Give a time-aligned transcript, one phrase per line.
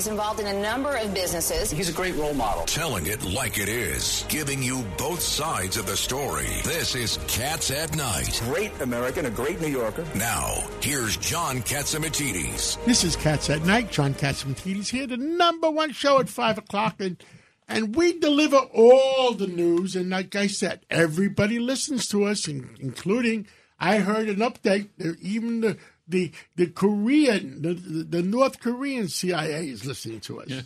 [0.00, 1.70] He's involved in a number of businesses.
[1.70, 2.64] He's a great role model.
[2.64, 6.48] Telling it like it is, giving you both sides of the story.
[6.64, 8.40] This is Cats at Night.
[8.44, 10.06] Great American, a great New Yorker.
[10.14, 12.82] Now, here's John Catsimatidis.
[12.86, 13.90] This is Cats at Night.
[13.90, 16.94] John Catsimatidis here, the number one show at 5 o'clock.
[16.98, 17.22] And,
[17.68, 19.96] and we deliver all the news.
[19.96, 23.48] And like I said, everybody listens to us, including,
[23.78, 24.88] I heard an update,
[25.20, 25.76] even the
[26.10, 30.48] the the Korean, the, the North Korean CIA is listening to us.
[30.48, 30.62] Yeah.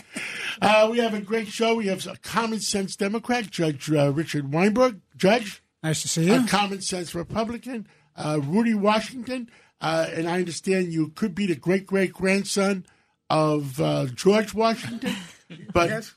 [0.62, 1.74] uh, we have a great show.
[1.74, 5.00] We have a common sense Democrat, Judge uh, Richard Weinberg.
[5.16, 6.34] Judge, nice to see you.
[6.34, 7.86] A common sense Republican,
[8.16, 12.86] uh, Rudy Washington, uh, and I understand you could be the great great grandson
[13.30, 15.14] of uh, George Washington,
[15.72, 15.88] but.
[15.90, 16.14] Yes.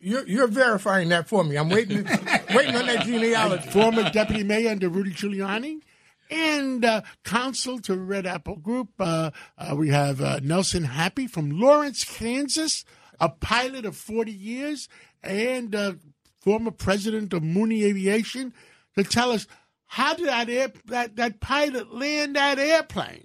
[0.00, 1.56] You're, you're verifying that for me.
[1.56, 2.04] I'm waiting,
[2.54, 3.68] waiting on that genealogy.
[3.68, 5.82] Former deputy mayor under Rudy Giuliani
[6.30, 8.90] and uh, counsel to Red Apple Group.
[8.98, 12.84] Uh, uh, we have uh, Nelson Happy from Lawrence, Kansas,
[13.20, 14.88] a pilot of 40 years
[15.22, 15.94] and uh,
[16.40, 18.52] former president of Mooney Aviation,
[18.96, 19.46] to tell us
[19.86, 23.24] how did that, air, that, that pilot land that airplane?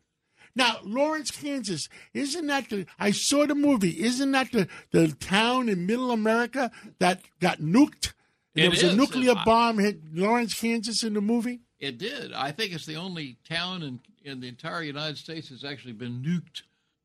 [0.56, 5.70] Now, Lawrence, Kansas, isn't that the, I saw the movie, isn't that the, the town
[5.70, 8.14] in middle America that got nuked?
[8.54, 8.94] There was is.
[8.94, 11.62] a nuclear bomb hit Lawrence, Kansas in the movie?
[11.82, 12.32] It did.
[12.32, 16.22] I think it's the only town in, in the entire United States that's actually been
[16.22, 16.62] nuked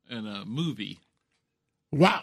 [0.07, 0.99] in a movie.
[1.91, 2.21] Wow.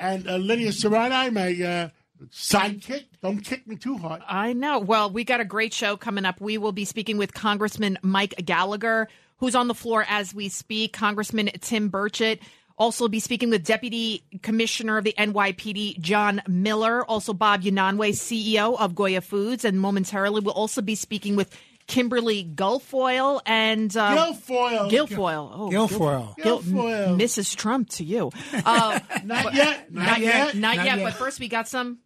[0.00, 1.88] And uh, Lydia Serrani, my uh,
[2.28, 4.20] sidekick, don't kick me too hard.
[4.26, 4.80] I know.
[4.80, 6.40] Well, we got a great show coming up.
[6.40, 10.92] We will be speaking with Congressman Mike Gallagher, who's on the floor as we speak,
[10.92, 12.40] Congressman Tim Burchett.
[12.78, 17.06] Also, be speaking with Deputy Commissioner of the NYPD, John Miller.
[17.06, 19.64] Also, Bob Unanue, CEO of Goya Foods.
[19.64, 24.90] And momentarily, we'll also be speaking with Kimberly Guilfoyle and uh, Guilfoyle.
[24.90, 25.50] Guilfoyle.
[25.52, 26.36] Oh, Guilfoyle.
[26.36, 27.20] Gil- Guilfoyle.
[27.20, 27.56] Mrs.
[27.56, 28.30] Trump to you.
[28.52, 29.92] Uh, not, but, yet.
[29.92, 30.54] Not, not, yet.
[30.54, 30.98] Not, not yet.
[30.98, 31.04] yet.
[31.04, 31.98] But first, we got some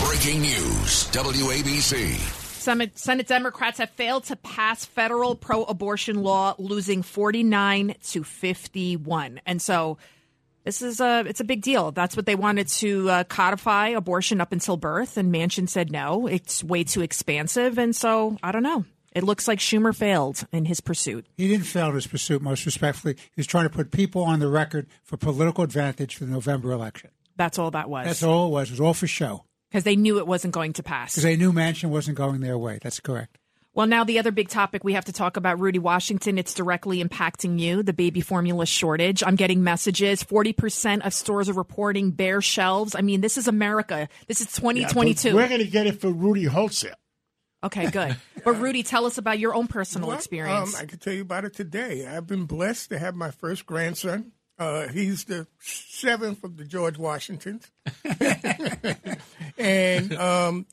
[0.00, 1.08] breaking news.
[1.12, 2.16] WABC.
[2.58, 9.62] Senate, Senate Democrats have failed to pass federal pro-abortion law, losing 49 to 51, and
[9.62, 9.96] so
[10.64, 11.92] this is a it's a big deal.
[11.92, 16.26] That's what they wanted to uh, codify abortion up until birth, and Manchin said no,
[16.26, 18.84] it's way too expansive, and so I don't know.
[19.12, 21.26] It looks like Schumer failed in his pursuit.
[21.36, 23.14] He didn't fail in his pursuit, most respectfully.
[23.14, 26.72] He was trying to put people on the record for political advantage for the November
[26.72, 27.10] election.
[27.36, 28.06] That's all that was.
[28.06, 28.68] That's all it was.
[28.68, 29.44] It was all for show.
[29.70, 31.12] Because they knew it wasn't going to pass.
[31.12, 32.78] Because they knew Manchin wasn't going their way.
[32.82, 33.38] That's correct.
[33.74, 37.04] Well, now the other big topic we have to talk about, Rudy Washington, it's directly
[37.04, 39.22] impacting you, the baby formula shortage.
[39.22, 40.24] I'm getting messages.
[40.24, 42.96] 40% of stores are reporting bare shelves.
[42.96, 44.08] I mean, this is America.
[44.26, 45.28] This is 2022.
[45.28, 46.94] Yeah, we're going to get it for Rudy wholesale.
[47.62, 48.16] Okay, good.
[48.44, 50.74] But Rudy, tell us about your own personal well, experience.
[50.74, 52.06] Um, I can tell you about it today.
[52.06, 54.32] I've been blessed to have my first grandson.
[54.58, 57.70] Uh, he's the seventh of the George Washingtons.
[59.58, 60.66] and um,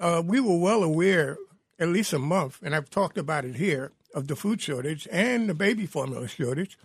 [0.00, 1.36] uh, we were well aware
[1.78, 5.48] at least a month, and I've talked about it here, of the food shortage and
[5.48, 6.78] the baby formula shortage.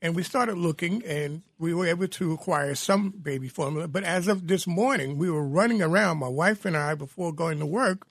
[0.00, 3.88] And we started looking, and we were able to acquire some baby formula.
[3.88, 7.58] But as of this morning, we were running around, my wife and I, before going
[7.58, 8.06] to work,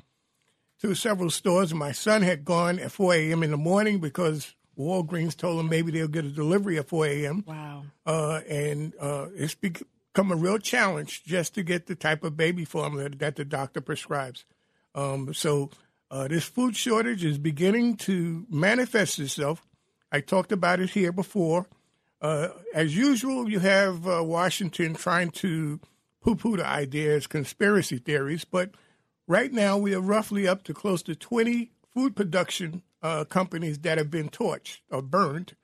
[0.81, 1.73] to several stores.
[1.73, 3.43] My son had gone at 4 a.m.
[3.43, 7.43] in the morning because Walgreens told him maybe they'll get a delivery at 4 a.m.
[7.47, 7.83] Wow.
[8.05, 12.65] Uh, and uh, it's become a real challenge just to get the type of baby
[12.65, 14.45] formula that the doctor prescribes.
[14.93, 15.71] Um, so
[16.09, 19.65] uh, this food shortage is beginning to manifest itself.
[20.11, 21.67] I talked about it here before.
[22.21, 25.79] Uh, as usual, you have uh, Washington trying to
[26.21, 28.71] poo poo the ideas, conspiracy theories, but
[29.27, 33.97] right now we are roughly up to close to 20 food production uh, companies that
[33.97, 35.55] have been torched or burned.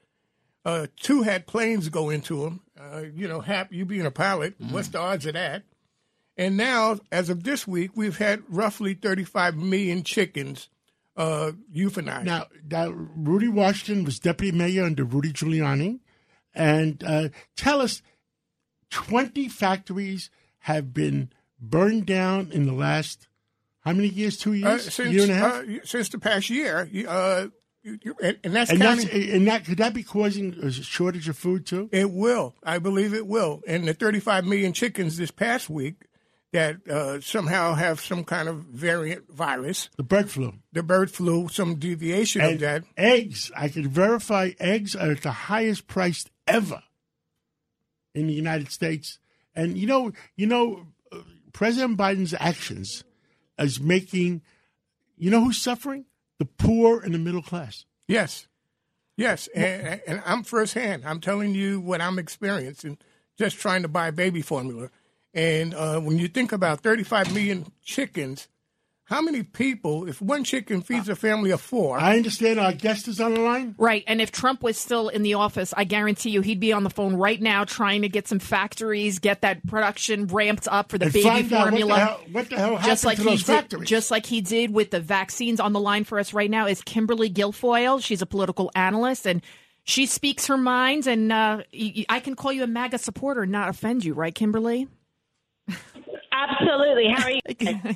[0.66, 2.62] Uh, two had planes go into them.
[2.80, 4.72] Uh, you know, Hap, you being a pilot, mm.
[4.72, 5.64] what's the odds of that?
[6.38, 10.70] And now, as of this week, we've had roughly 35 million chickens
[11.16, 12.24] uh, euthanized.
[12.24, 16.00] Now, now, Rudy Washington was deputy mayor under Rudy Giuliani.
[16.56, 18.02] And uh, tell us
[18.90, 20.30] 20 factories
[20.60, 23.28] have been burned down in the last,
[23.84, 24.38] how many years?
[24.38, 24.88] Two years?
[24.88, 25.54] Uh, since, year and a half?
[25.64, 26.90] Uh, since the past year.
[27.08, 27.48] Uh,
[27.86, 31.38] and, and that's and, counting, that's, and that could that be causing a shortage of
[31.38, 31.90] food too?
[31.92, 32.56] It will.
[32.64, 33.62] I believe it will.
[33.68, 35.96] And the 35 million chickens this past week
[36.54, 40.54] that uh, somehow have some kind of variant virus, The bird flu.
[40.72, 42.84] the bird flu, some deviation of that.
[42.96, 46.84] eggs, I can verify eggs are at the highest priced ever
[48.14, 49.20] in the United States.
[49.56, 51.18] And you know, you know, uh,
[51.52, 53.04] President Biden's actions
[53.64, 54.42] is making,
[55.18, 56.06] you know, who's suffering?
[56.40, 57.86] The poor and the middle class.
[58.08, 58.48] Yes,
[59.16, 61.04] yes, and, and I'm firsthand.
[61.06, 62.98] I'm telling you what I'm experiencing,
[63.38, 64.90] just trying to buy baby formula.
[65.34, 68.48] And uh, when you think about 35 million chickens,
[69.06, 73.08] how many people, if one chicken feeds a family of four, I understand our guest
[73.10, 73.76] is on the line.
[73.78, 74.04] Right.
[74.08, 76.90] And if Trump was still in the office, I guarantee you he'd be on the
[76.90, 81.06] phone right now trying to get some factories, get that production ramped up for the
[81.06, 82.00] And baby find out what the formula.
[82.00, 83.90] hell- what the hell happened just like to he those did, factories?
[83.90, 86.82] Just like he did with the vaccines on the line for us right now is
[86.82, 88.02] Kimberly Guilfoyle.
[88.02, 89.42] She's a political analyst and
[89.84, 91.08] she speaks her mind.
[91.08, 94.14] And uh, y- y- I can call you a MAGA supporter and not offend you,
[94.14, 94.88] right, Kimberly?
[96.32, 97.10] Absolutely.
[97.14, 97.96] How are you?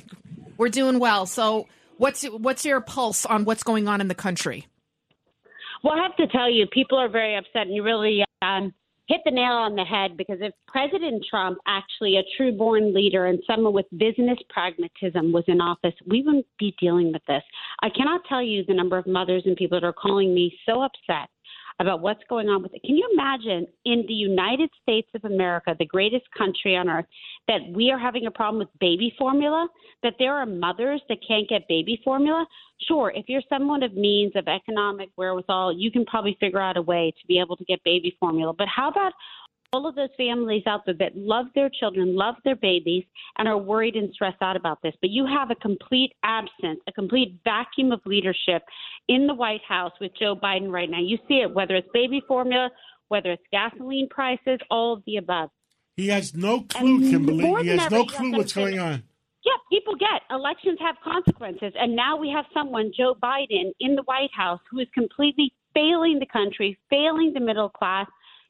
[0.58, 1.24] We're doing well.
[1.24, 1.66] So,
[1.96, 4.66] what's what's your pulse on what's going on in the country?
[5.82, 8.74] Well, I have to tell you, people are very upset, and you really um,
[9.06, 13.26] hit the nail on the head because if President Trump, actually a true born leader
[13.26, 17.42] and someone with business pragmatism, was in office, we wouldn't be dealing with this.
[17.82, 20.82] I cannot tell you the number of mothers and people that are calling me so
[20.82, 21.30] upset
[21.80, 22.82] about what's going on with it.
[22.84, 27.06] Can you imagine in the United States of America, the greatest country on earth,
[27.46, 29.68] that we are having a problem with baby formula?
[30.02, 32.46] That there are mothers that can't get baby formula?
[32.86, 36.82] Sure, if you're someone of means, of economic wherewithal, you can probably figure out a
[36.82, 38.52] way to be able to get baby formula.
[38.56, 39.12] But how about
[39.72, 43.04] all of those families out there that love their children, love their babies,
[43.36, 44.94] and are worried and stressed out about this.
[45.00, 48.62] But you have a complete absence, a complete vacuum of leadership
[49.08, 51.00] in the White House with Joe Biden right now.
[51.00, 52.70] You see it, whether it's baby formula,
[53.08, 55.50] whether it's gasoline prices, all of the above.
[55.96, 57.44] He has no clue, Kimberly.
[57.62, 59.02] He has ever, no clue what's going on.
[59.44, 64.02] Yeah, people get elections have consequences, and now we have someone, Joe Biden, in the
[64.02, 68.06] White House who is completely failing the country, failing the middle class.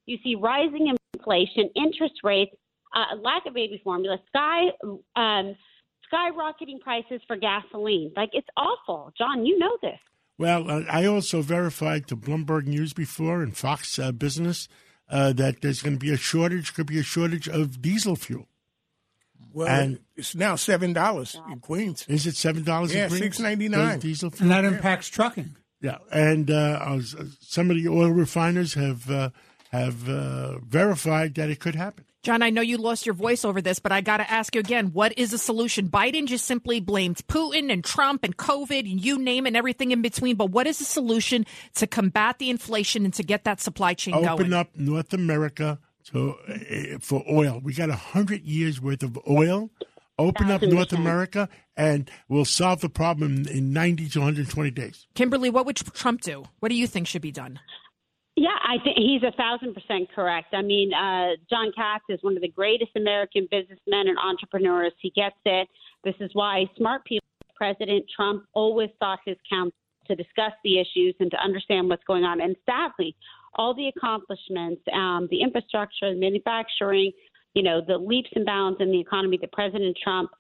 [0.08, 2.54] You see rising inflation, interest rates,
[2.96, 4.68] uh, lack of baby formula, sky
[5.16, 5.54] um,
[6.10, 8.12] skyrocketing prices for gasoline.
[8.16, 9.44] Like it's awful, John.
[9.44, 9.98] You know this.
[10.38, 14.68] Well, uh, I also verified to Bloomberg News before and Fox uh, Business
[15.10, 18.48] uh, that there's going to be a shortage, could be a shortage of diesel fuel.
[19.52, 22.06] well, and- it's now seven dollars in Queens.
[22.08, 22.94] Is it seven dollars?
[22.94, 23.38] Yeah, in Queens?
[23.38, 24.00] $6.99.
[24.00, 25.54] Diesel And that impacts trucking.
[25.80, 27.00] Yeah, and uh, uh,
[27.40, 29.30] some of the oil refiners have uh,
[29.70, 32.04] have uh, verified that it could happen.
[32.22, 34.60] John, I know you lost your voice over this, but I got to ask you
[34.60, 35.88] again what is the solution?
[35.88, 39.92] Biden just simply blamed Putin and Trump and COVID and you name it and everything
[39.92, 40.36] in between.
[40.36, 44.14] But what is the solution to combat the inflation and to get that supply chain
[44.14, 44.40] Open going?
[44.40, 47.60] Open up North America to uh, for oil.
[47.62, 49.70] We got a hundred years worth of oil.
[50.18, 50.92] Open up North.
[50.92, 55.06] America, and we'll solve the problem in ninety to one hundred twenty days.
[55.14, 56.44] Kimberly, what would Trump do?
[56.58, 57.60] What do you think should be done?
[58.40, 60.54] Yeah, I think he's a thousand percent correct.
[60.54, 64.92] I mean, uh, John Cats is one of the greatest American businessmen and entrepreneurs.
[65.00, 65.66] He gets it.
[66.04, 67.26] This is why smart people,
[67.56, 69.74] President Trump, always sought his counsel
[70.06, 72.40] to discuss the issues and to understand what's going on.
[72.40, 73.16] And sadly,
[73.54, 77.10] all the accomplishments, um, the infrastructure, the manufacturing,
[77.54, 80.30] you know, the leaps and bounds in the economy that President Trump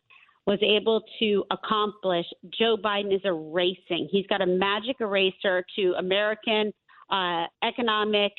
[0.46, 4.08] was able to accomplish, Joe Biden is erasing.
[4.08, 6.72] He's got a magic eraser to American
[7.10, 8.32] uh, economic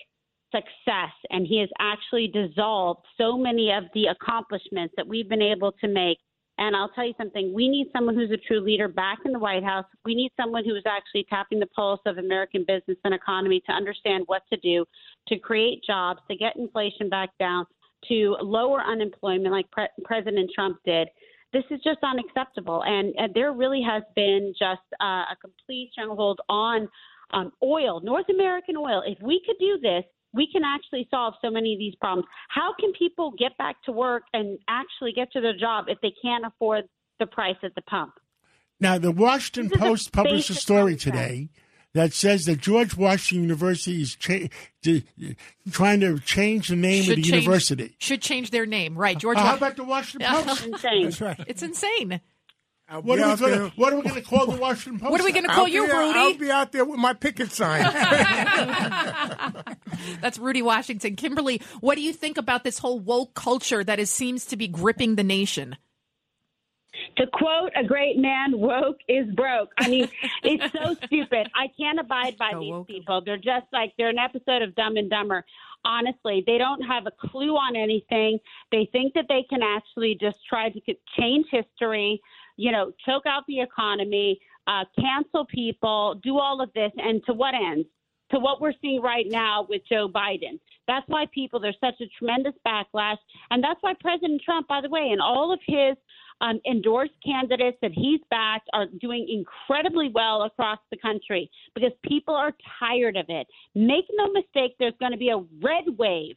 [0.51, 5.71] success, and he has actually dissolved so many of the accomplishments that we've been able
[5.73, 6.17] to make.
[6.57, 9.39] And I'll tell you something we need someone who's a true leader back in the
[9.39, 9.85] White House.
[10.03, 13.71] We need someone who is actually tapping the pulse of American business and economy to
[13.71, 14.85] understand what to do
[15.29, 17.65] to create jobs, to get inflation back down,
[18.09, 21.07] to lower unemployment like Pre- President Trump did.
[21.53, 22.83] This is just unacceptable.
[22.83, 26.89] And, and there really has been just uh, a complete stranglehold on
[27.31, 29.01] um, oil, North American oil.
[29.05, 32.27] If we could do this, we can actually solve so many of these problems.
[32.49, 36.13] How can people get back to work and actually get to their job if they
[36.21, 36.85] can't afford
[37.19, 38.13] the price at the pump?
[38.79, 41.15] Now, the Washington This is a Post published a story concept.
[41.17, 41.49] today
[41.93, 44.47] that says that George Washington University is cha-
[44.83, 45.01] to,
[45.71, 47.95] trying to change the name Should of the change- university.
[47.97, 49.17] Should change their name, right?
[49.17, 49.37] George.
[49.37, 50.65] Uh, how about the Washington Post?
[50.67, 51.03] Insane.
[51.05, 51.39] That's right.
[51.47, 52.21] it's insane.
[52.89, 55.11] I'll What are, we gonna, what are we going to call the Washington Post?
[55.11, 56.19] What are we going to I'll call be you, out- Rudy?
[56.19, 57.83] I'll be out there with my picket sign.
[60.21, 61.15] That's Rudy Washington.
[61.15, 64.67] Kimberly, what do you think about this whole woke culture that is, seems to be
[64.67, 65.75] gripping the nation?
[67.17, 69.69] To quote a great man, woke is broke.
[69.77, 70.09] I mean,
[70.43, 71.47] it's so stupid.
[71.55, 72.87] I can't abide by So these woke.
[72.87, 73.21] people.
[73.23, 75.45] They're just like they're an episode of Dumb and Dumber.
[75.85, 78.39] Honestly, they don't have a clue on anything.
[78.71, 80.81] They think that they can actually just try to
[81.17, 82.19] change history,
[82.59, 84.37] you know, choke out the economy,
[84.67, 87.85] uh, cancel people, do all of this, and to what end?
[88.31, 90.59] To what we're seeing right now with Joe Biden.
[90.85, 93.15] That's why people, there's such a tremendous backlash.
[93.49, 95.95] And that's why President Trump, by the way, and all of his
[96.41, 102.35] um, endorsed candidates that he's backed are doing incredibly well across the country because people
[102.35, 103.47] are tired of it.
[103.73, 106.35] Make no mistake, there's going to be a red wave,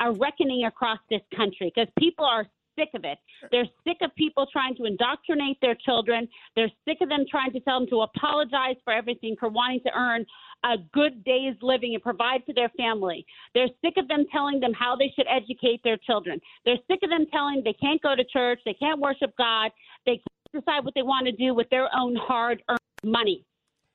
[0.00, 2.46] a reckoning across this country because people are
[2.78, 3.18] sick of it.
[3.50, 6.28] They're sick of people trying to indoctrinate their children.
[6.56, 9.90] They're sick of them trying to tell them to apologize for everything, for wanting to
[9.94, 10.24] earn
[10.64, 13.24] a good day's living and provide for their family.
[13.54, 16.40] They're sick of them telling them how they should educate their children.
[16.64, 19.70] They're sick of them telling they can't go to church, they can't worship God,
[20.06, 23.44] they can't decide what they want to do with their own hard earned money.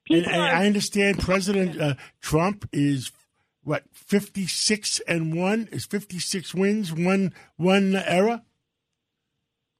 [0.08, 3.10] And, and I understand President uh, Trump is
[3.62, 8.44] what fifty six and one is fifty six wins one one era.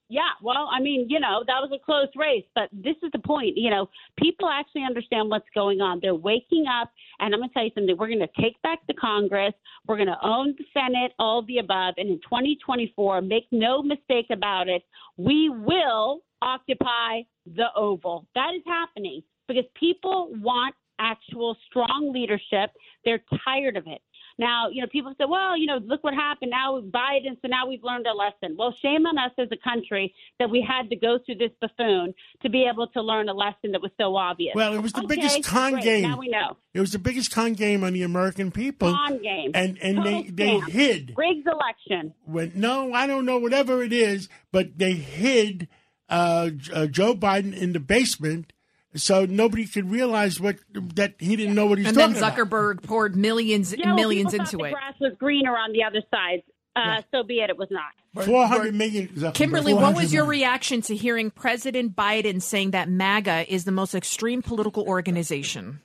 [0.09, 3.19] Yeah, well, I mean, you know, that was a close race, but this is the
[3.19, 3.57] point.
[3.57, 5.99] You know, people actually understand what's going on.
[6.01, 7.97] They're waking up, and I'm going to tell you something.
[7.97, 9.53] We're going to take back the Congress.
[9.89, 11.95] We're going to own the Senate, all the above.
[11.97, 14.83] And in 2024, make no mistake about it,
[15.17, 18.27] we will occupy the Oval.
[18.37, 22.71] That is happening because people want actual strong leadership.
[23.05, 24.01] They're tired of it.
[24.39, 27.67] Now, you know, people say, well, you know, look what happened now Biden, so now
[27.67, 28.57] we've learned a lesson.
[28.59, 32.15] Well, shame on us as a country that we had to go through this buffoon
[32.43, 34.55] to be able to learn a lesson that was so obvious.
[34.55, 36.03] Well, it was the okay, biggest con great, game.
[36.03, 36.57] Now we know.
[36.75, 38.93] It was the biggest con game on the American people.
[38.93, 39.53] Con game.
[39.55, 40.69] And and Total they they scam.
[40.69, 42.15] hid Rigged election.
[42.25, 45.69] when no, I don't know whatever it is, but they hid
[46.09, 48.53] uh, uh, Joe Biden in the basement.
[48.95, 50.57] So nobody could realize what
[50.95, 52.49] that he didn't know what he's and then talking about.
[52.51, 54.71] Zuckerberg poured millions Yeah, well, millions people into thought it.
[54.71, 56.43] The grass was greener on the other side.
[56.75, 57.51] Uh, So be it.
[57.51, 58.25] It was not.
[58.25, 59.09] Four hundred million.
[59.09, 59.35] Zuckerberg.
[59.35, 60.41] Kimberly, what was your million.
[60.41, 65.81] reaction to hearing President Biden saying that MAGA is the most extreme political organization?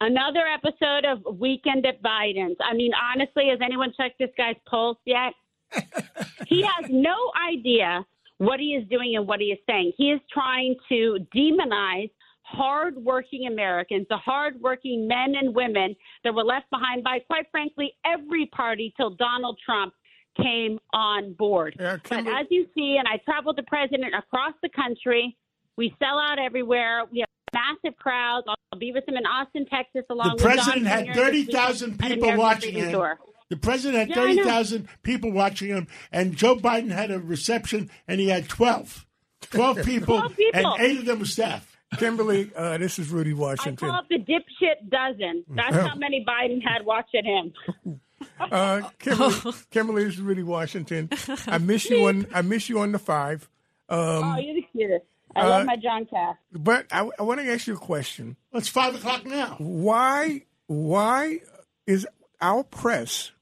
[0.00, 2.58] Another episode of Weekend at Biden's.
[2.60, 5.32] I mean, honestly, has anyone checked this guy's pulse yet?
[6.46, 7.14] he has no
[7.50, 8.04] idea
[8.38, 9.92] what he is doing and what he is saying.
[9.96, 12.10] He is trying to demonize
[12.42, 18.46] hardworking Americans, the hardworking men and women that were left behind by, quite frankly, every
[18.46, 19.94] party till Donald Trump
[20.36, 21.76] came on board.
[21.78, 25.36] Yeah, but Kimberly- as you see, and I traveled the president across the country,
[25.76, 27.04] we sell out everywhere.
[27.10, 27.23] We
[27.54, 28.46] massive crowds.
[28.48, 31.12] I'll be with him in Austin, Texas, along The with Don president had Jr.
[31.14, 32.92] thirty this thousand weekend at people watching him.
[32.92, 33.18] Tour.
[33.50, 37.90] The president had Yeah, thirty thousand people watching him, and Joe Biden had a reception,
[38.08, 39.06] and he had 12.
[39.50, 40.72] 12 people, 12 people.
[40.74, 41.70] and eight of them were staff.
[41.98, 43.88] Kimberly, uh, this is Rudy I Washington.
[43.88, 45.44] call it the dipshit dozen.
[45.48, 48.00] That's how many Biden had watching him.
[48.40, 49.34] Uh, Kimberly,
[49.70, 51.10] Kimberly, this is Rudy Washington.
[51.46, 53.48] I miss you on I miss you on the five.
[53.90, 55.04] Um, oh, you're the cutest.
[55.36, 56.36] I uh, love my John Cass.
[56.52, 58.36] but I, I want to ask you a question.
[58.52, 59.56] Well, it's five o'clock now.
[59.58, 61.40] Why why
[61.86, 62.06] is
[62.40, 63.32] our press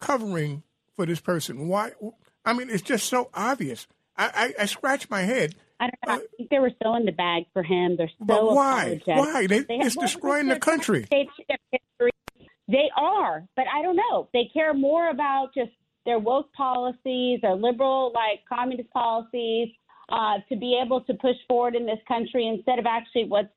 [0.00, 0.62] covering
[0.96, 1.68] for this person?
[1.68, 1.92] Why?
[2.44, 3.86] I mean, it's just so obvious.
[4.16, 5.54] I, I, I scratch my head.
[5.78, 6.22] I don't know.
[6.24, 7.96] I think they were so in the bag for him.
[7.96, 9.00] They're so But why?
[9.02, 9.06] apologetic.
[9.16, 9.46] Why?
[9.46, 11.06] They- have- it's well, destroying the country.
[11.10, 11.26] They,
[12.68, 14.28] they are, but I don't know.
[14.32, 15.70] They care more about just
[16.06, 19.70] their woke policies, their liberal, like communist policies,
[20.10, 23.48] uh, to be able to push forward in this country instead of actually what's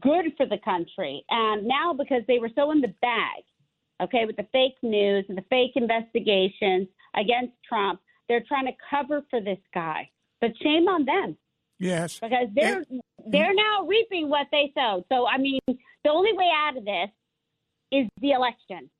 [0.00, 1.24] good for the country.
[1.30, 3.42] And now, because they were so in the bag,
[4.02, 9.24] okay, with the fake news and the fake investigations against Trump, they're trying to cover
[9.30, 10.08] for this guy.
[10.40, 11.36] But shame on them
[11.78, 12.18] Yes.
[12.20, 12.84] because they're
[13.26, 15.04] they're now reaping what they sowed.
[15.10, 17.10] So I mean, the only way out of this
[17.92, 18.90] is the election.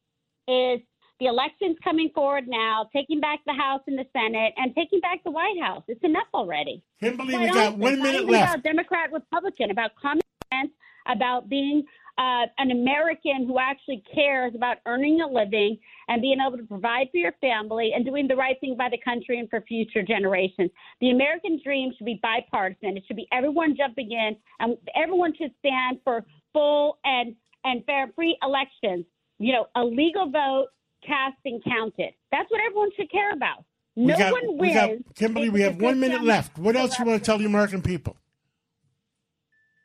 [0.49, 0.81] Is
[1.21, 5.23] the elections coming forward now, taking back the House and the Senate, and taking back
[5.25, 5.83] the White House?
[5.89, 6.83] It's enough already.
[7.01, 8.55] Kimberly, we got one minute left.
[8.55, 10.73] About Democrat, Republican, about common sense,
[11.07, 11.85] about being
[12.19, 15.79] uh, an American who actually cares about earning a living
[16.09, 18.99] and being able to provide for your family and doing the right thing by the
[19.03, 20.71] country and for future generations.
[21.01, 22.97] The American dream should be bipartisan.
[22.97, 28.11] It should be everyone jumping in, and everyone should stand for full and and fair,
[28.15, 29.07] free elections.
[29.39, 30.67] You know, a legal vote
[31.07, 32.13] cast and counted.
[32.31, 33.65] That's what everyone should care about.
[33.95, 34.75] We No got, one we wins.
[35.07, 36.59] got, Kimberly, we have one minute left.
[36.59, 38.17] What else you want to tell the American people?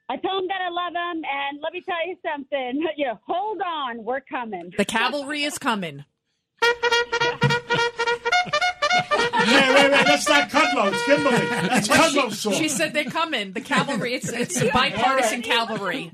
[0.10, 2.86] I tell them that I love them, and let me tell you something.
[2.98, 4.72] You know, hold on, we're coming.
[4.78, 6.06] The cavalry is coming.
[6.62, 6.76] wait,
[9.12, 10.06] wait, wait.
[10.06, 10.92] That's not Kudlow.
[10.94, 11.46] It's Kimberly.
[11.68, 12.54] That's Kudlow's song.
[12.54, 13.52] She said they're coming.
[13.54, 14.14] The cavalry.
[14.16, 16.12] It's it's bipartisan cavalry.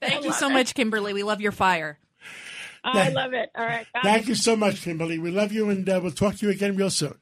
[0.00, 1.12] Thank you so much, Kimberly.
[1.12, 1.98] We love your fire.
[2.92, 3.50] I love it.
[3.54, 3.86] All right.
[3.94, 4.00] Bye.
[4.02, 5.18] Thank you so much, Kimberly.
[5.18, 7.14] We love you, and uh, we'll talk to you again real soon.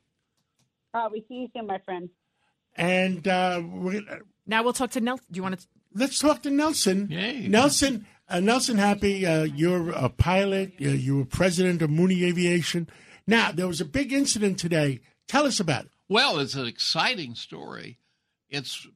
[0.93, 2.11] Uh, we see you soon, my friend.
[2.75, 4.03] And uh, we're,
[4.47, 5.27] Now we'll talk to Nelson.
[5.31, 5.67] Do you want to?
[5.95, 7.09] let's talk to Nelson.
[7.11, 7.49] Yay.
[7.49, 10.73] Nelson, uh, Nelson Happy, uh, you're a pilot.
[10.81, 12.89] Uh, you were president of Mooney Aviation.
[13.27, 15.01] Now, there was a big incident today.
[15.29, 15.91] Tell us about it.
[16.09, 17.99] Well, it's an exciting story.
[18.51, 18.87] It's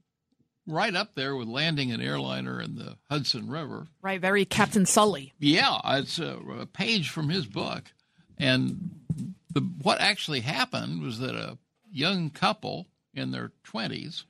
[0.67, 3.87] right up there with landing an airliner in the Hudson River.
[4.03, 5.33] Right, very Captain Sully.
[5.39, 7.85] Yeah, it's a, a page from his book.
[8.39, 8.91] And
[9.53, 11.59] the, what actually happened was that a
[11.91, 14.25] young couple in their 20s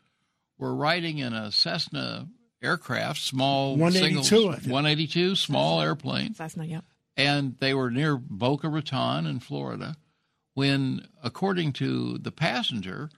[0.59, 2.29] were riding in a Cessna
[2.63, 6.35] aircraft, small 182, single, 182 small airplane.
[6.37, 6.85] That's not yet.
[7.17, 9.97] and they were near Boca Raton in Florida
[10.55, 13.11] when, according to the passenger,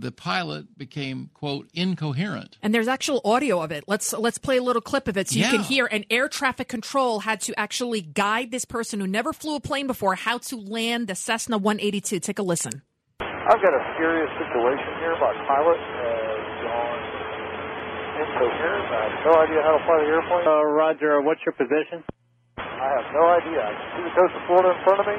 [0.00, 2.56] the pilot became quote incoherent.
[2.62, 3.84] And there's actual audio of it.
[3.86, 5.86] Let's let's play a little clip of it so you can hear.
[5.90, 9.86] And air traffic control had to actually guide this person who never flew a plane
[9.86, 12.20] before how to land the Cessna 182.
[12.20, 12.82] Take a listen.
[13.20, 15.14] I've got a serious situation here.
[15.18, 17.00] My pilot has gone
[18.22, 18.86] incoherent.
[18.88, 20.46] I have no idea how to fly the airplane.
[20.46, 22.04] Uh, Roger, what's your position?
[22.56, 23.60] I have no idea.
[23.60, 25.16] I can see the coast of Florida in front of me,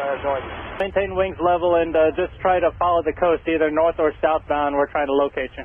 [0.00, 0.76] and I have no idea.
[0.80, 4.74] Maintain wings level and uh, just try to follow the coast, either north or southbound.
[4.74, 5.64] We're trying to locate you.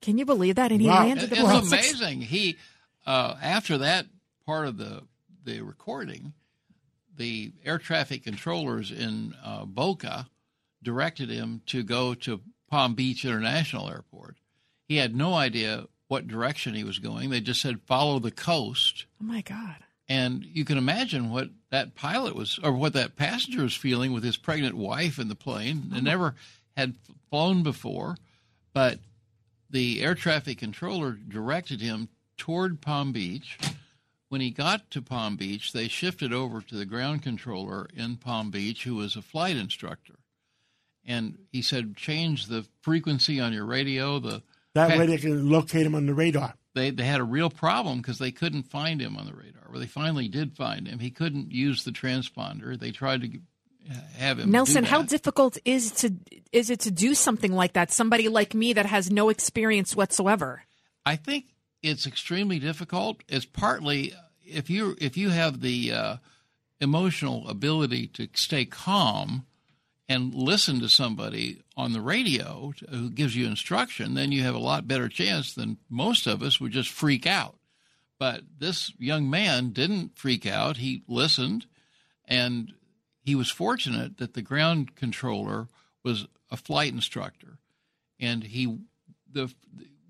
[0.00, 0.72] Can you believe that?
[0.72, 1.06] And he Wow.
[1.06, 2.20] landed It- the It's amazing.
[2.22, 2.56] He
[3.06, 4.06] uh, after that
[4.46, 5.02] part of the
[5.44, 6.32] the recording,
[7.16, 10.28] the air traffic controllers in uh, Boca
[10.82, 14.36] directed him to go to Palm Beach International Airport.
[14.86, 17.30] He had no idea what direction he was going.
[17.30, 19.06] They just said follow the coast.
[19.20, 19.76] Oh my God.
[20.12, 24.22] And you can imagine what that pilot was, or what that passenger was feeling with
[24.22, 25.84] his pregnant wife in the plane.
[25.88, 26.04] They mm-hmm.
[26.04, 26.34] never
[26.76, 26.96] had
[27.30, 28.18] flown before,
[28.74, 28.98] but
[29.70, 33.56] the air traffic controller directed him toward Palm Beach.
[34.28, 38.50] When he got to Palm Beach, they shifted over to the ground controller in Palm
[38.50, 40.16] Beach, who was a flight instructor.
[41.06, 44.18] And he said, change the frequency on your radio.
[44.18, 44.42] The
[44.74, 46.52] That way they can locate him on the radar.
[46.74, 49.62] They they had a real problem because they couldn't find him on the radar.
[49.70, 50.98] Well, they finally did find him.
[50.98, 52.78] He couldn't use the transponder.
[52.78, 53.40] They tried to
[54.16, 54.50] have him.
[54.50, 56.12] Nelson, how difficult is to
[56.52, 57.90] is it to do something like that?
[57.90, 60.64] Somebody like me that has no experience whatsoever.
[61.04, 61.46] I think
[61.82, 63.22] it's extremely difficult.
[63.28, 66.16] It's partly if you if you have the uh,
[66.80, 69.46] emotional ability to stay calm
[70.08, 74.58] and listen to somebody on the radio who gives you instruction, then you have a
[74.58, 77.56] lot better chance than most of us would just freak out.
[78.18, 80.76] But this young man didn't freak out.
[80.76, 81.66] He listened,
[82.24, 82.72] and
[83.24, 85.68] he was fortunate that the ground controller
[86.04, 87.58] was a flight instructor,
[88.20, 88.78] and he
[89.30, 89.52] the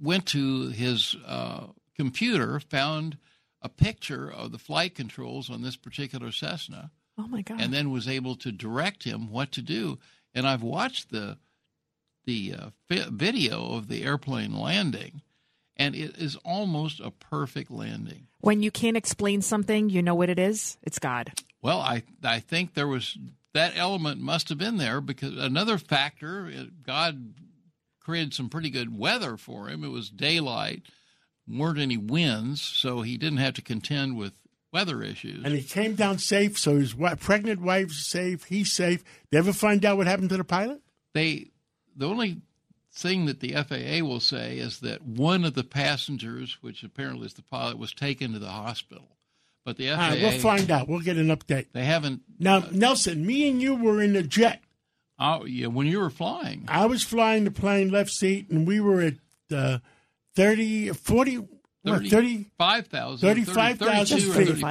[0.00, 3.16] went to his uh, computer, found
[3.62, 7.60] a picture of the flight controls on this particular Cessna, Oh my God.
[7.60, 9.98] and then was able to direct him what to do.
[10.34, 11.38] And I've watched the
[12.24, 15.22] the uh, video of the airplane landing,
[15.76, 18.28] and it is almost a perfect landing.
[18.40, 20.78] when you can't explain something, you know what it is?
[20.82, 21.32] It's God.
[21.60, 23.18] Well, I I think there was
[23.52, 26.50] that element must have been there because another factor,
[26.86, 27.34] God
[28.00, 29.84] created some pretty good weather for him.
[29.84, 30.82] It was daylight,
[31.46, 34.32] weren't any winds, so he didn't have to contend with
[34.72, 35.44] weather issues.
[35.44, 38.44] And he came down safe, so his wi- pregnant wife's safe.
[38.44, 39.04] He's safe.
[39.30, 40.80] They ever find out what happened to the pilot?
[41.14, 41.48] they
[41.94, 42.40] the only
[42.90, 47.34] thing that the FAA will say is that one of the passengers, which apparently is
[47.34, 49.04] the pilot, was taken to the hospital.
[49.64, 50.88] But the FAA, right, we'll find out.
[50.88, 51.66] We'll get an update.
[51.72, 52.22] they haven't.
[52.38, 54.62] Now, Nelson, me and you were in the jet.
[55.18, 58.80] Oh, yeah, when you were flying, I was flying the plane left seat, and we
[58.80, 59.14] were at
[59.54, 59.78] uh,
[60.34, 61.48] 30, 40, what, 30,
[61.84, 64.64] 35,000, 35,000 32 or feet.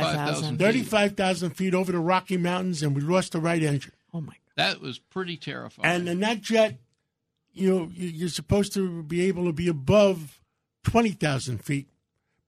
[0.57, 1.73] 35,000 feet.
[1.73, 3.91] over the Rocky Mountains, and we lost the right engine.
[4.13, 5.85] Oh my That was pretty terrifying.
[5.85, 6.79] And in that jet,
[7.53, 10.39] you know, you're supposed to be able to be above
[10.85, 11.87] 20,000 feet,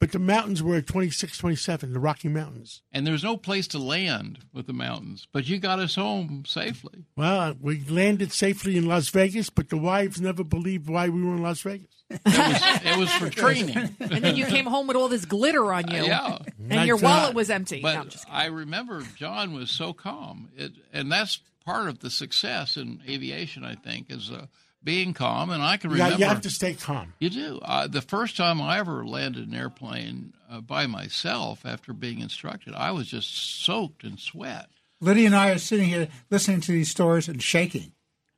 [0.04, 2.82] but the mountains were at 26, 27, the Rocky Mountains.
[2.92, 6.44] and there was no place to land with the mountains, but you got us home
[6.46, 7.06] safely.
[7.16, 11.36] Well, we landed safely in Las Vegas, but the wives never believed why we were
[11.36, 11.88] in Las Vegas.
[12.10, 13.96] It was, it was for training.
[14.02, 16.04] And then you came home with all this glitter on you.
[16.04, 16.40] Yeah.
[16.70, 17.22] And your My God.
[17.22, 17.80] wallet was empty.
[17.82, 22.00] No, I'm But just I remember John was so calm, it, and that's part of
[22.00, 23.64] the success in aviation.
[23.64, 24.48] I think is uh,
[24.84, 26.24] being calm, and I can You, got- remember.
[26.24, 27.14] you have to stay calm.
[27.20, 27.60] You do.
[27.62, 32.74] Uh, the first time I ever landed an airplane uh, by myself after being instructed,
[32.76, 34.70] I was just soaked in sweat.
[35.02, 37.92] Lydia and I are sitting here listening to these stories and shaking.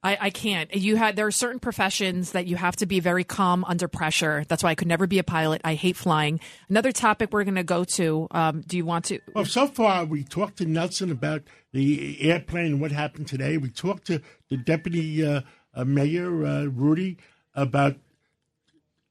[0.04, 0.72] I, I can't.
[0.76, 4.46] You had there are certain professions that you have to be very calm under pressure.
[4.48, 5.62] That's why I could never be a pilot.
[5.64, 6.40] I hate flying.
[6.70, 8.28] Another topic we're going to go to.
[8.30, 9.20] Um, do you want to?
[9.34, 11.42] Well, so far we talked to Nelson about
[11.74, 13.58] the airplane and what happened today.
[13.58, 15.42] We talked to the deputy uh,
[15.84, 17.18] mayor uh, Rudy
[17.54, 17.98] about.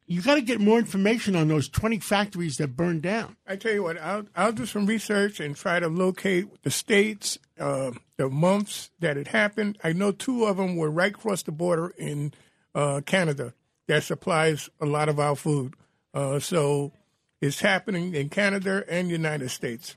[0.07, 3.37] You got to get more information on those twenty factories that burned down.
[3.47, 7.39] I tell you what, I'll I'll do some research and try to locate the states,
[7.59, 9.79] uh, the months that it happened.
[9.83, 12.35] I know two of them were right across the border in
[12.75, 13.55] uh, Canada
[13.87, 15.75] that supplies a lot of our food.
[16.13, 16.93] Uh, so
[17.41, 19.97] it's happening in Canada and United States.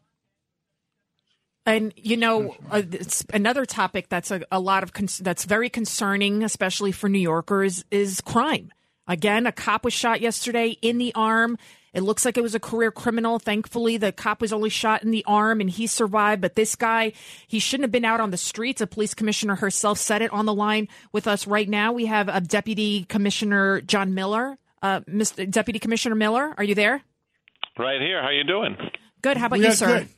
[1.68, 5.70] And you know, uh, it's another topic that's a, a lot of con- that's very
[5.70, 8.72] concerning, especially for New Yorkers, is crime.
[9.06, 11.58] Again, a cop was shot yesterday in the arm.
[11.94, 13.38] It looks like it was a career criminal.
[13.38, 16.42] Thankfully, the cop was only shot in the arm and he survived.
[16.42, 17.12] But this guy,
[17.48, 18.80] he shouldn't have been out on the streets.
[18.80, 21.92] A police commissioner herself said it on the line with us right now.
[21.92, 24.58] We have a Deputy Commissioner John Miller.
[24.82, 25.50] Uh, Mr.
[25.50, 27.02] Deputy Commissioner Miller, are you there?
[27.78, 28.22] Right here.
[28.22, 28.78] How you doing?
[29.22, 29.36] Good.
[29.36, 30.00] How about you, sir?
[30.00, 30.10] Good.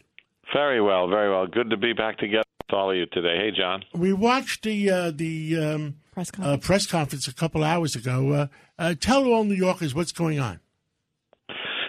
[0.54, 1.46] Very well, very well.
[1.48, 3.38] Good to be back together with all of you today.
[3.38, 3.84] Hey, John.
[3.94, 6.64] We watched the uh, the um, press, conference.
[6.64, 8.32] Uh, press conference a couple hours ago.
[8.32, 10.60] Uh, uh, tell all New Yorkers what's going on.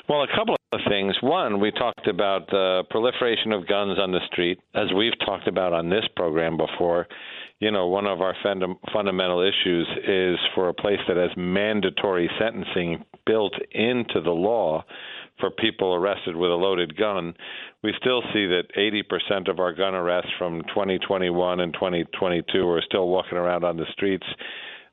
[0.09, 1.16] Well, a couple of things.
[1.23, 5.73] One, we talked about the proliferation of guns on the street, as we've talked about
[5.73, 7.07] on this program before.
[7.61, 12.29] You know, one of our fund- fundamental issues is for a place that has mandatory
[12.38, 14.83] sentencing built into the law
[15.40, 17.35] for people arrested with a loaded gun,
[17.83, 23.09] we still see that 80% of our gun arrests from 2021 and 2022 are still
[23.09, 24.26] walking around on the streets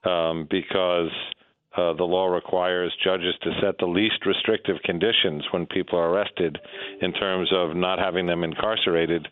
[0.03, 1.11] um, because
[1.75, 6.57] uh, the law requires judges to set the least restrictive conditions when people are arrested
[7.01, 9.27] in terms of not having them incarcerated.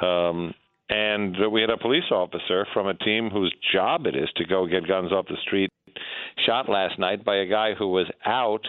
[0.00, 0.52] Um,
[0.90, 4.66] and we had a police officer from a team whose job it is to go
[4.66, 5.70] get guns off the street
[6.46, 8.66] shot last night by a guy who was out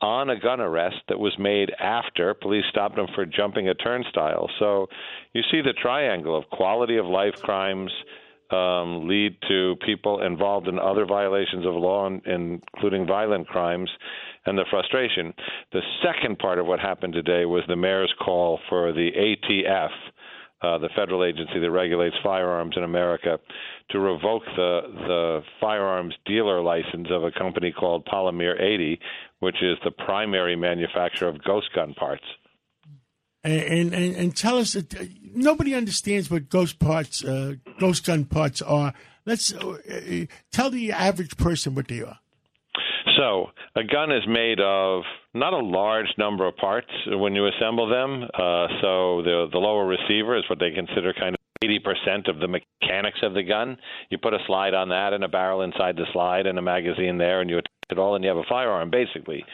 [0.00, 4.48] on a gun arrest that was made after police stopped him for jumping a turnstile.
[4.58, 4.88] So
[5.32, 7.90] you see the triangle of quality of life crimes
[8.50, 13.90] um, lead to people involved in other violations of law, including violent crimes,
[14.46, 15.34] and the frustration.
[15.72, 19.90] The second part of what happened today was the mayor's call for the ATF.
[20.60, 23.38] Uh, the federal agency that regulates firearms in America,
[23.90, 28.98] to revoke the the firearms dealer license of a company called Polymer 80,
[29.40, 32.24] which is the primary manufacturer of ghost gun parts.
[33.44, 38.24] And and, and tell us that uh, nobody understands what ghost parts, uh, ghost gun
[38.24, 38.92] parts are.
[39.24, 42.18] Let's uh, uh, tell the average person what they are.
[43.16, 45.02] So, a gun is made of
[45.34, 48.24] not a large number of parts when you assemble them.
[48.24, 52.48] Uh, so, the the lower receiver is what they consider kind of 80% of the
[52.48, 53.76] mechanics of the gun.
[54.10, 57.18] You put a slide on that and a barrel inside the slide and a magazine
[57.18, 59.44] there, and you attach it all, and you have a firearm, basically.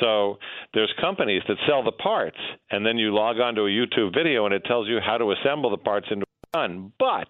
[0.00, 0.38] So
[0.72, 2.38] there's companies that sell the parts,
[2.70, 5.32] and then you log on to a YouTube video, and it tells you how to
[5.32, 6.92] assemble the parts into a gun.
[6.98, 7.28] But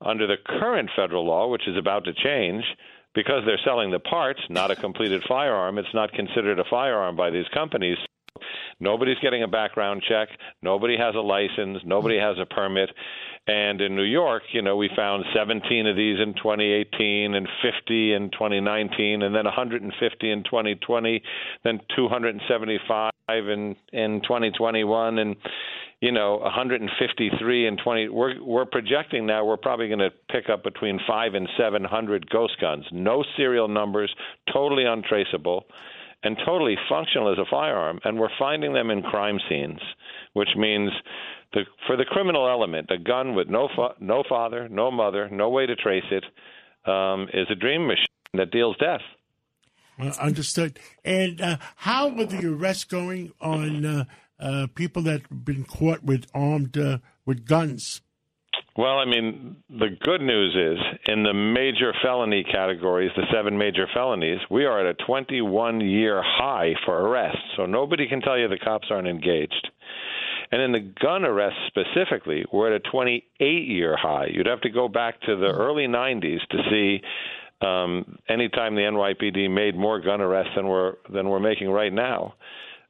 [0.00, 2.64] under the current federal law, which is about to change,
[3.14, 7.30] because they're selling the parts, not a completed firearm, it's not considered a firearm by
[7.30, 7.98] these companies.
[8.80, 10.28] Nobody's getting a background check.
[10.62, 11.78] Nobody has a license.
[11.84, 12.90] Nobody has a permit.
[13.48, 18.12] And in New York, you know, we found 17 of these in 2018 and 50
[18.12, 21.22] in 2019 and then 150 in 2020,
[21.64, 25.36] then 275 in in 2021 and
[26.00, 30.62] you know 153 in 20 we're we're projecting now we're probably going to pick up
[30.64, 32.84] between 5 and 700 ghost guns.
[32.92, 34.14] No serial numbers
[34.52, 35.64] totally untraceable
[36.22, 39.78] and totally functional as a firearm, and we're finding them in crime scenes,
[40.32, 40.90] which means
[41.52, 45.48] the, for the criminal element, a gun with no fa- no father, no mother, no
[45.48, 46.24] way to trace it,
[46.90, 49.00] um, is a dream machine that deals death.
[50.20, 50.78] Understood.
[51.04, 54.04] And uh, how were the arrests going on uh,
[54.38, 58.00] uh people that have been caught with armed uh, with guns?
[58.76, 63.88] Well, I mean, the good news is in the major felony categories, the seven major
[63.92, 67.42] felonies, we are at a 21 year high for arrests.
[67.56, 69.68] So nobody can tell you the cops aren't engaged.
[70.50, 74.28] And in the gun arrests specifically, we're at a 28 year high.
[74.32, 77.00] You'd have to go back to the early 90s to see
[77.60, 82.34] um, anytime the NYPD made more gun arrests than we're than we're making right now.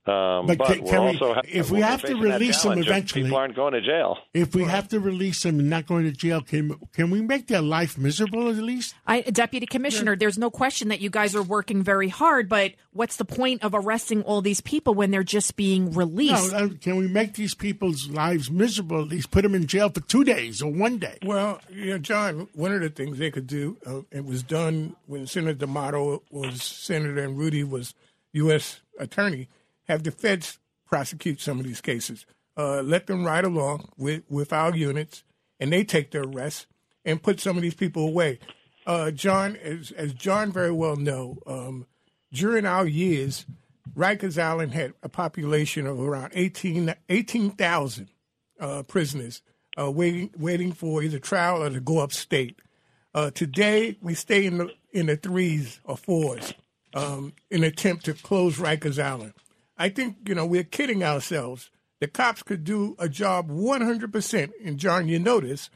[0.09, 3.25] Um, But but can- we're can we- ha- if we have to release them eventually-
[3.25, 4.19] people aren't going to jail.
[4.33, 7.47] If we have to release them and not going to jail, can can we make
[7.49, 8.95] their life miserable at least?
[9.07, 13.17] I, Deputy Commissioner, there's no question that you guys are working very hard, but what's
[13.17, 16.53] the point of arresting all these people when they're just being released?
[16.53, 19.03] No, can we make these people's lives miserable?
[19.03, 21.19] At least put them in jail for two days or one day.
[21.25, 24.97] Well, you know, John, one of the things they could do, uh, it was done
[25.07, 27.95] when Senator D'Amato was senator and Rudy was
[28.33, 28.81] U.S.
[28.99, 29.49] attorney,
[29.89, 32.27] have the feds prosecute some of these cases.
[32.57, 35.23] Uh, let them ride along with, with our units,
[35.61, 36.67] and they take their arrests
[37.05, 38.39] and put some of these people away.
[38.87, 41.87] Uh, John, as, as John very well know, um,
[42.33, 43.47] during our years,
[43.95, 48.09] Rikers Island had a population of around 18 18,000
[48.61, 49.43] uh, prisoners
[49.79, 52.61] uh, waiting waiting for either trial or to go upstate.
[53.15, 56.55] Uh, today, we stay in the in the threes or fours
[56.95, 59.35] um, in an attempt to close Rikers Island.
[59.79, 61.71] I think you know we're kidding ourselves.
[62.01, 64.53] The cops could do a job 100 percent.
[64.65, 65.71] And John, you notice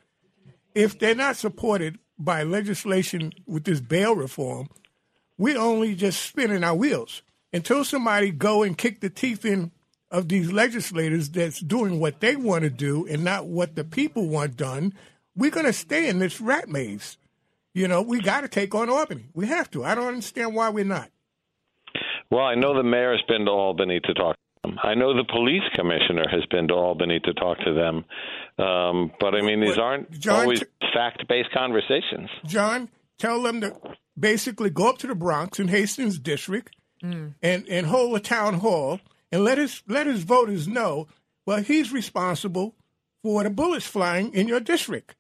[0.75, 4.69] if they're not supported by legislation with this bail reform,
[5.39, 9.73] we're only just spinning our wheels until somebody go and kick the teeth in
[10.11, 14.29] of these legislators that's doing what they want to do and not what the people
[14.29, 14.93] want done.
[15.35, 17.17] We're going to stay in this rat maze.
[17.73, 19.25] You know, we got to take on Albany.
[19.33, 19.83] We have to.
[19.83, 21.11] I don't understand why we're not.
[22.33, 24.79] Well, I know the mayor has been to Albany to talk to them.
[24.83, 28.07] I know the police commissioner has been to Albany to talk to them.
[28.65, 32.31] Um, but I mean, these aren't John, always t- fact-based conversations.
[32.47, 33.77] John, tell them to
[34.19, 39.01] basically go up to the Bronx and Hastings District and, and hold a town hall
[39.31, 41.09] and let his let his voters know
[41.45, 42.77] well he's responsible
[43.23, 45.17] for the bullets flying in your district.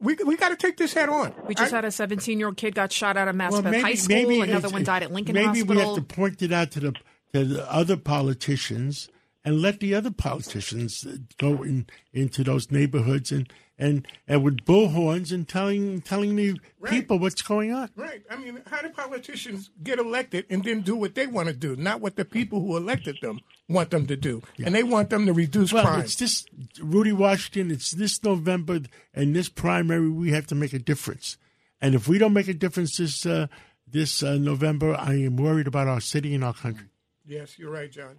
[0.00, 1.34] We we got to take this head on.
[1.46, 3.80] We just I- had a 17 year old kid got shot out of Well, Maspeth
[3.80, 4.14] High School.
[4.16, 5.74] maybe Another one died at Lincoln maybe Hospital.
[5.74, 6.92] Maybe we have to point it out to the
[7.32, 9.08] to the other politicians
[9.44, 11.06] and let the other politicians
[11.38, 17.18] go in into those neighborhoods and and and with bullhorns and telling telling the people
[17.18, 17.90] what's going on.
[17.96, 18.22] Right.
[18.30, 21.76] I mean, how do politicians get elected and then do what they want to do,
[21.76, 24.42] not what the people who elected them want them to do?
[24.64, 26.00] And they want them to reduce Well, crime.
[26.00, 26.46] it's this
[26.80, 27.70] Rudy Washington.
[27.70, 28.80] It's this November
[29.14, 30.08] and this primary.
[30.08, 31.36] We have to make a difference,
[31.80, 33.46] and if we don't make a difference this uh,
[33.86, 36.86] this uh, November, I am worried about our city and our country.
[37.26, 38.18] Yes, you're right, John.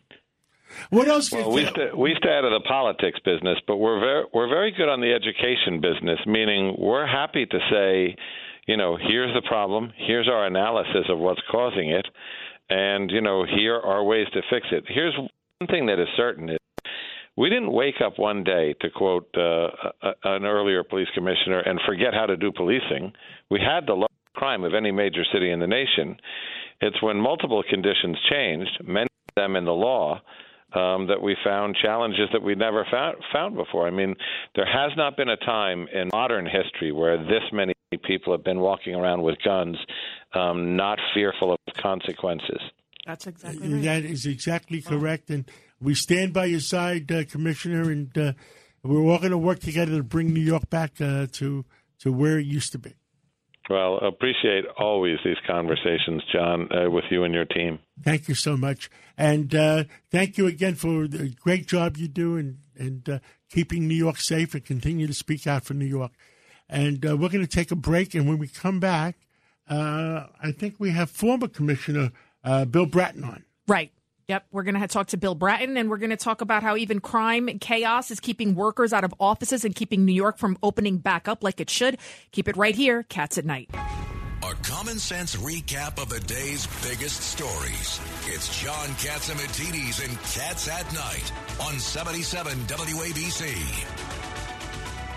[0.89, 1.31] What else?
[1.31, 4.71] Well, we stay, we stay out of the politics business, but we're very we're very
[4.71, 6.19] good on the education business.
[6.25, 8.15] Meaning, we're happy to say,
[8.67, 12.07] you know, here's the problem, here's our analysis of what's causing it,
[12.69, 14.83] and you know, here are ways to fix it.
[14.87, 16.57] Here's one thing that is certain: is
[17.37, 19.69] we didn't wake up one day to quote uh,
[20.01, 23.13] a, an earlier police commissioner and forget how to do policing.
[23.49, 26.17] We had the lowest crime of any major city in the nation.
[26.81, 30.21] It's when multiple conditions changed, many of them in the law,
[30.73, 33.87] um, that we found challenges that we never found, found before.
[33.87, 34.15] I mean,
[34.55, 38.59] there has not been a time in modern history where this many people have been
[38.59, 39.77] walking around with guns,
[40.33, 42.59] um, not fearful of consequences.
[43.05, 43.83] That's exactly right.
[43.83, 45.49] That is exactly correct, and
[45.79, 48.33] we stand by your side, uh, Commissioner, and uh,
[48.83, 51.63] we're all going to work together to bring New York back uh, to
[51.99, 52.93] to where it used to be.
[53.69, 57.79] Well, appreciate always these conversations, John, uh, with you and your team.
[58.01, 62.37] Thank you so much, and uh, thank you again for the great job you do
[62.37, 66.11] and and uh, keeping New York safe and continue to speak out for New York.
[66.69, 69.17] And uh, we're going to take a break, and when we come back,
[69.69, 72.11] uh, I think we have former Commissioner
[72.43, 73.43] uh, Bill Bratton on.
[73.67, 73.91] Right.
[74.27, 74.45] Yep.
[74.51, 76.99] We're going to talk to Bill Bratton and we're going to talk about how even
[76.99, 80.97] crime and chaos is keeping workers out of offices and keeping New York from opening
[80.97, 81.97] back up like it should.
[82.33, 83.69] Keep it right here, Cats at Night.
[83.73, 88.01] A common sense recap of the day's biggest stories.
[88.25, 94.16] It's John Catsimatidis and Cats at Night on 77 WABC.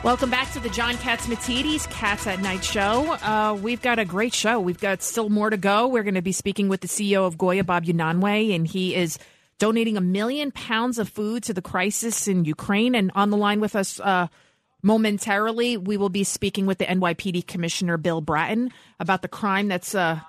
[0.02, 3.12] Welcome back to the John Catsimatidis Cats at Night show.
[3.12, 4.58] Uh, we've got a great show.
[4.58, 5.88] We've got still more to go.
[5.88, 9.18] We're going to be speaking with the CEO of Goya, Bob Unanue, and he is
[9.58, 12.94] donating a million pounds of food to the crisis in Ukraine.
[12.94, 14.28] And on the line with us uh,
[14.82, 19.94] momentarily, we will be speaking with the NYPD Commissioner Bill Bratton about the crime that's
[19.94, 20.20] uh,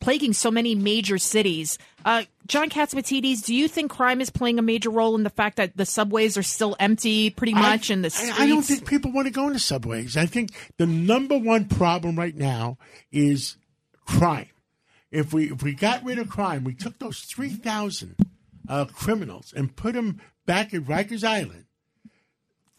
[0.00, 1.78] plaguing so many major cities.
[2.04, 5.56] Uh, John Catsimatidis, do you think crime is playing a major role in the fact
[5.56, 8.40] that the subways are still empty pretty much I, and the I- streets?
[8.40, 10.16] I don't think people want to go into subways.
[10.16, 12.78] I think the number one problem right now
[13.10, 13.56] is
[14.06, 14.48] crime.
[15.10, 18.16] If we if we got rid of crime, we took those three thousand
[18.68, 21.64] uh, criminals and put them back at Rikers Island.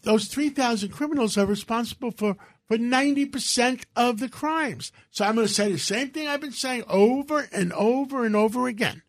[0.03, 2.38] Those three thousand criminals are responsible for
[2.69, 4.93] for ninety percent of the crimes.
[5.12, 8.36] So I'm going to say the same thing I've been saying over and over and
[8.36, 9.01] over again.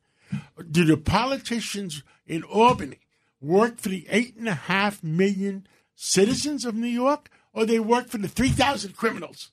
[0.70, 2.98] Do the politicians in Albany
[3.40, 8.08] work for the eight and a half million citizens of New York, or they work
[8.08, 9.50] for the three thousand criminals?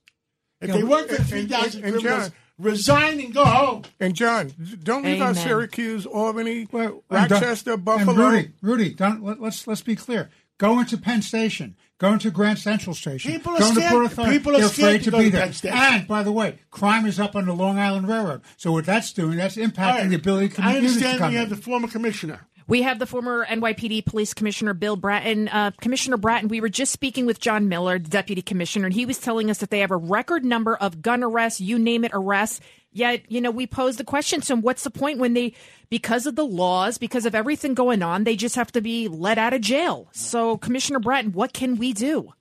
[0.62, 3.46] If they work for the three And- thousand and- and criminals, John- resign and go
[3.46, 3.84] home.
[4.00, 4.52] And John,
[4.84, 8.30] don't leave out Syracuse, Albany, And don't- Rochester, and Buffalo.
[8.30, 10.30] Rudy, Rudy, don't, let, let's let's be clear.
[10.58, 11.76] Go into Penn Station.
[12.00, 13.32] Go to Grand Central Station.
[13.32, 14.38] People are go into scared- Port Authority.
[14.38, 15.74] people are They're scared afraid to to, be to there.
[15.74, 18.42] And by the way, crime is up on the Long Island Railroad.
[18.56, 20.10] So what that's doing, that's impacting right.
[20.10, 22.42] the ability of I communities to understand we have the former commissioner.
[22.68, 25.48] We have the former NYPD Police Commissioner Bill Bratton.
[25.48, 29.06] Uh, commissioner Bratton, we were just speaking with John Miller, the Deputy Commissioner, and he
[29.06, 32.12] was telling us that they have a record number of gun arrests, you name it,
[32.14, 32.60] arrests.
[32.92, 35.54] Yet, you know, we pose the question to him, what's the point when they,
[35.90, 39.38] because of the laws, because of everything going on, they just have to be let
[39.38, 40.10] out of jail?
[40.12, 42.34] So, Commissioner Bratton, what can we do?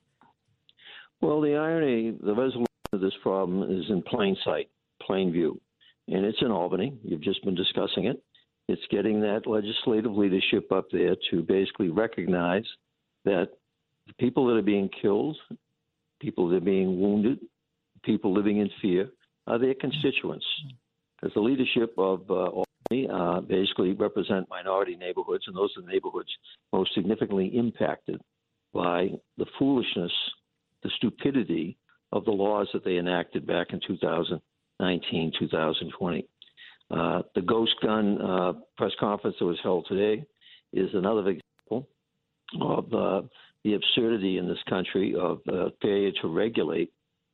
[1.21, 4.69] Well, the irony, the resolution of this problem is in plain sight,
[5.01, 5.61] plain view.
[6.09, 6.97] And it's in Albany.
[7.03, 8.21] You've just been discussing it.
[8.67, 12.65] It's getting that legislative leadership up there to basically recognize
[13.23, 13.49] that
[14.07, 15.37] the people that are being killed,
[16.19, 17.39] people that are being wounded,
[18.03, 19.09] people living in fear
[19.47, 20.45] are their constituents.
[21.19, 25.87] Because the leadership of uh, Albany uh, basically represent minority neighborhoods, and those are the
[25.87, 26.29] neighborhoods
[26.73, 28.21] most significantly impacted
[28.73, 30.11] by the foolishness
[30.83, 31.77] the stupidity
[32.11, 36.27] of the laws that they enacted back in 2019, 2020.
[36.89, 40.23] Uh, the ghost gun uh, press conference that was held today
[40.73, 41.87] is another example
[42.61, 43.21] of uh,
[43.63, 46.91] the absurdity in this country of uh, failure to regulate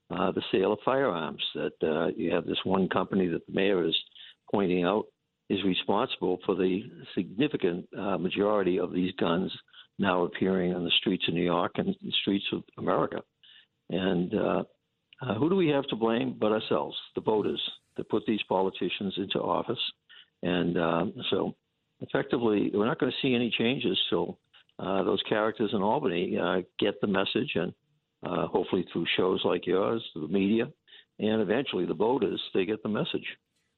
[0.09, 1.43] uh, the sale of firearms.
[1.53, 3.95] That uh, you have this one company that the mayor is
[4.51, 5.05] pointing out
[5.49, 6.81] is responsible for the
[7.13, 7.85] significant
[8.19, 9.51] majority of these guns
[9.99, 13.21] now appearing on the streets of New York and the streets of America.
[13.89, 17.61] And who do we have to blame but ourselves, the voters,
[17.97, 19.79] that put these politicians into office?
[20.41, 21.55] And uh, so,
[22.01, 24.39] effectively, we're not going to see any changes till
[24.79, 27.73] uh, those characters in Albany uh, get the message, and
[28.25, 30.65] uh, hopefully through shows like yours, the media,
[31.19, 33.25] and eventually the voters, they get the message.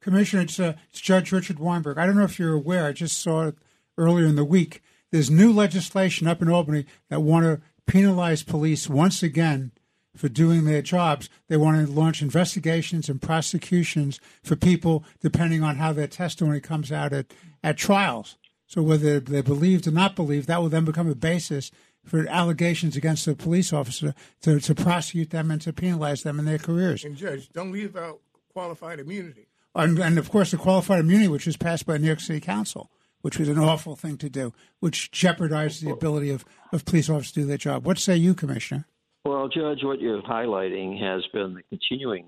[0.02, 1.98] Commissioner, it's, uh, it's Judge Richard Weinberg.
[1.98, 2.86] I don't know if you're aware.
[2.86, 3.56] I just saw it
[3.98, 4.82] earlier in the week.
[5.12, 9.72] There's new legislation up in Albany that want to penalize police once again
[10.16, 11.30] for doing their jobs.
[11.48, 16.92] They want to launch investigations and prosecutions for people depending on how their testimony comes
[16.92, 17.28] out at,
[17.64, 18.38] at trials.
[18.68, 21.72] So whether they're believed or not believed, that will then become a basis
[22.04, 26.46] for allegations against a police officer to, to prosecute them and to penalize them in
[26.46, 27.04] their careers.
[27.04, 28.22] And Judge, don't leave out
[28.54, 29.48] qualified immunity.
[29.76, 32.90] And, and of course, the qualified immunity, which was passed by New York City Council,
[33.22, 37.34] which was an awful thing to do, which jeopardized the ability of, of police officers
[37.34, 37.86] to do their job.
[37.86, 38.88] What say you, Commissioner?
[39.26, 42.28] Well, Judge, what you're highlighting has been the continuing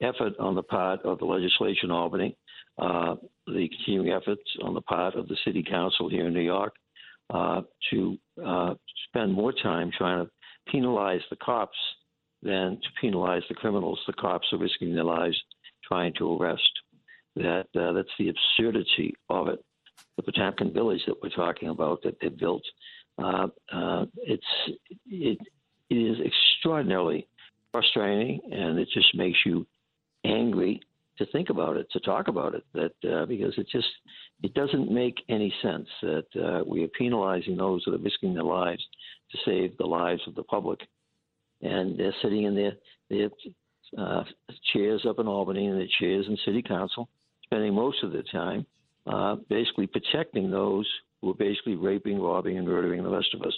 [0.00, 2.38] effort on the part of the legislation in Albany,
[2.78, 6.72] uh, the continuing efforts on the part of the City Council here in New York
[7.28, 8.72] uh, to uh,
[9.08, 10.30] spend more time trying to
[10.72, 11.76] penalize the cops
[12.42, 14.00] than to penalize the criminals.
[14.06, 15.38] The cops are risking their lives
[15.86, 16.70] trying to arrest.
[17.36, 19.62] That uh, that's the absurdity of it.
[20.16, 22.62] The Potemkin village that we're talking about that they built.
[23.18, 24.46] Uh, uh, it's
[25.10, 25.38] it,
[25.90, 27.26] it is extraordinarily
[27.72, 29.66] frustrating, and it just makes you
[30.24, 30.80] angry
[31.18, 32.64] to think about it, to talk about it.
[32.74, 33.88] That uh, because it just
[34.42, 38.44] it doesn't make any sense that uh, we are penalizing those that are risking their
[38.44, 38.84] lives
[39.32, 40.80] to save the lives of the public,
[41.62, 42.72] and they're sitting in their
[43.10, 43.30] their
[43.96, 44.24] uh,
[44.72, 47.08] chairs up in Albany and their chairs in City Council,
[47.44, 48.66] spending most of their time
[49.06, 50.86] uh, basically protecting those
[51.20, 53.54] who are basically raping, robbing, and murdering the rest of us.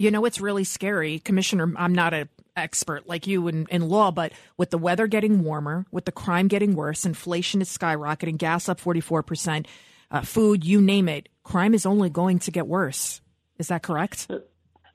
[0.00, 1.74] You know, it's really scary, Commissioner.
[1.76, 5.84] I'm not an expert like you in, in law, but with the weather getting warmer,
[5.90, 9.66] with the crime getting worse, inflation is skyrocketing, gas up 44%,
[10.10, 13.20] uh, food, you name it, crime is only going to get worse.
[13.58, 14.26] Is that correct?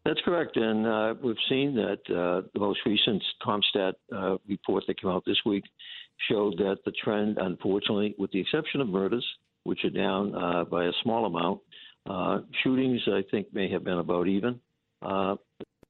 [0.05, 4.99] That's correct, and uh, we've seen that uh, the most recent CompStat uh, report that
[4.99, 5.65] came out this week
[6.31, 9.25] showed that the trend, unfortunately, with the exception of murders,
[9.65, 11.59] which are down uh, by a small amount,
[12.09, 14.61] uh, shootings I think may have been about even.
[15.05, 15.35] Uh,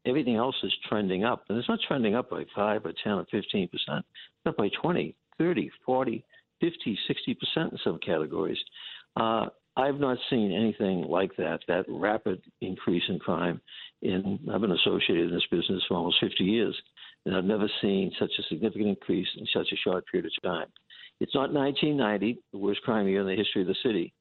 [0.05, 3.25] everything else is trending up, and it's not trending up by five or ten or
[3.31, 4.05] fifteen percent.
[4.05, 6.25] It's up by 20, 30, 40,
[6.61, 8.59] 50, 60 percent in some categories.
[9.15, 9.47] Uh,
[9.77, 13.59] I've not seen anything like that, that rapid increase in crime.
[14.01, 16.75] In I've been associated in this business for almost 50 years,
[17.25, 20.67] and I've never seen such a significant increase in such a short period of time.
[21.19, 24.13] It's not 1990, the worst crime year in the history of the city,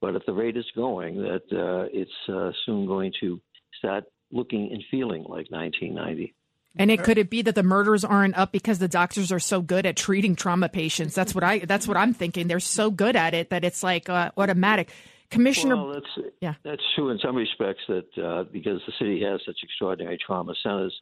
[0.00, 3.40] but at the rate it's going, that uh, it's uh, soon going to
[3.78, 6.34] start looking and feeling like 1990.
[6.76, 9.60] And it could it be that the murders aren't up because the doctors are so
[9.60, 11.14] good at treating trauma patients?
[11.14, 12.48] That's what I that's what I'm thinking.
[12.48, 14.90] They're so good at it that it's like uh, automatic.
[15.30, 15.76] Commissioner.
[15.76, 16.54] Well, that's yeah.
[16.62, 20.94] that's true in some respects that uh, because the city has such extraordinary trauma centers,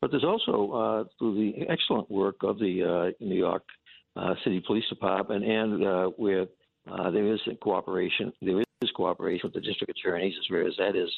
[0.00, 3.64] but there's also uh, through the excellent work of the uh, New York
[4.14, 6.46] uh, City Police Department and uh, where
[6.90, 10.96] uh, there is cooperation, there is cooperation with the district attorneys as rare as that
[10.96, 11.10] is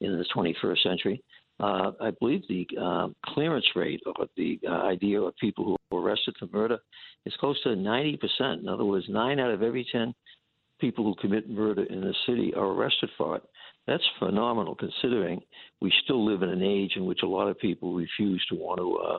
[0.00, 1.22] in the 21st century.
[1.60, 6.02] Uh, I believe the uh, clearance rate of the uh, idea of people who are
[6.02, 6.78] arrested for murder
[7.26, 8.18] is close to 90%.
[8.60, 10.12] In other words, nine out of every 10
[10.80, 13.42] people who commit murder in the city are arrested for it.
[13.86, 15.40] That's phenomenal considering
[15.80, 18.80] we still live in an age in which a lot of people refuse to want
[18.80, 19.18] to uh,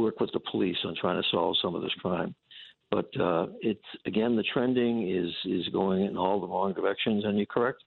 [0.00, 2.34] work with the police on trying to solve some of this crime.
[2.90, 7.36] But uh, it's again the trending is is going in all the wrong directions, and
[7.36, 7.82] you're correct.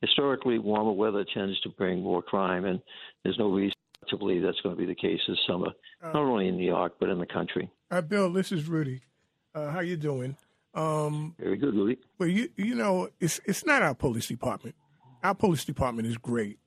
[0.00, 2.80] Historically, warmer weather tends to bring more crime, and
[3.22, 3.74] there's no reason
[4.08, 5.68] to believe that's going to be the case this summer,
[6.02, 7.70] not only in New York but in the country.
[7.90, 9.02] Uh, Bill, this is Rudy.
[9.54, 10.36] Uh, how you doing?
[10.74, 11.98] Um, Very good, Rudy.
[12.18, 14.74] Well, you you know, it's it's not our police department.
[15.22, 16.58] Our police department is great.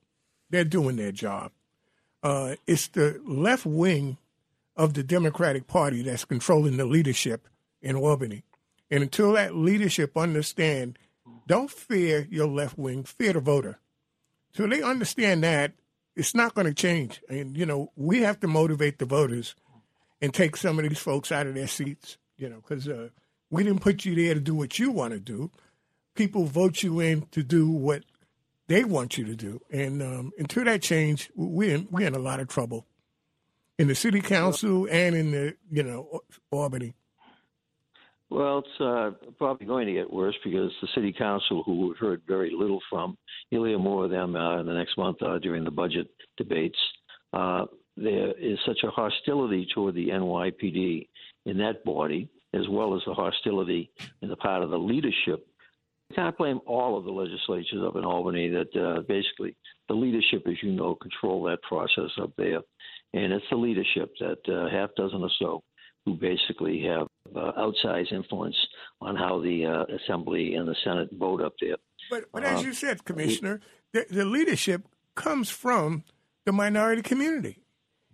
[0.50, 1.50] They're doing their job.
[2.22, 4.18] Uh, it's the left wing
[4.76, 7.48] of the Democratic Party that's controlling the leadership
[7.84, 8.42] in Albany.
[8.90, 10.98] And until that leadership understand,
[11.46, 13.78] don't fear your left wing, fear the voter.
[14.52, 15.72] So they understand that
[16.16, 17.20] it's not going to change.
[17.28, 19.54] And you know, we have to motivate the voters
[20.20, 22.18] and take some of these folks out of their seats.
[22.36, 23.10] You know, because uh,
[23.50, 25.50] we didn't put you there to do what you want to do.
[26.14, 28.04] People vote you in to do what
[28.66, 32.18] they want you to do, and um, until that change, we're in, we're in a
[32.18, 32.86] lot of trouble
[33.78, 36.20] in the city council and in the you know
[36.50, 36.94] Albany.
[38.34, 42.20] Well, it's uh, probably going to get worse because the city council, who we've heard
[42.26, 43.16] very little from,
[43.50, 46.78] you'll hear more of them uh, in the next month uh, during the budget debates.
[47.32, 47.66] Uh,
[47.96, 51.06] there is such a hostility toward the NYPD
[51.46, 53.88] in that body, as well as the hostility
[54.20, 55.46] in the part of the leadership.
[56.10, 59.54] You can't blame all of the legislatures up in Albany that uh, basically
[59.86, 62.62] the leadership, as you know, control that process up there.
[63.12, 65.62] And it's the leadership that uh, half dozen or so
[66.04, 68.56] who basically have uh, outsized influence
[69.00, 71.76] on how the uh, Assembly and the Senate vote up there.
[72.10, 73.60] But, but as you said, Commissioner,
[73.92, 76.04] the, the leadership comes from
[76.44, 77.64] the minority community.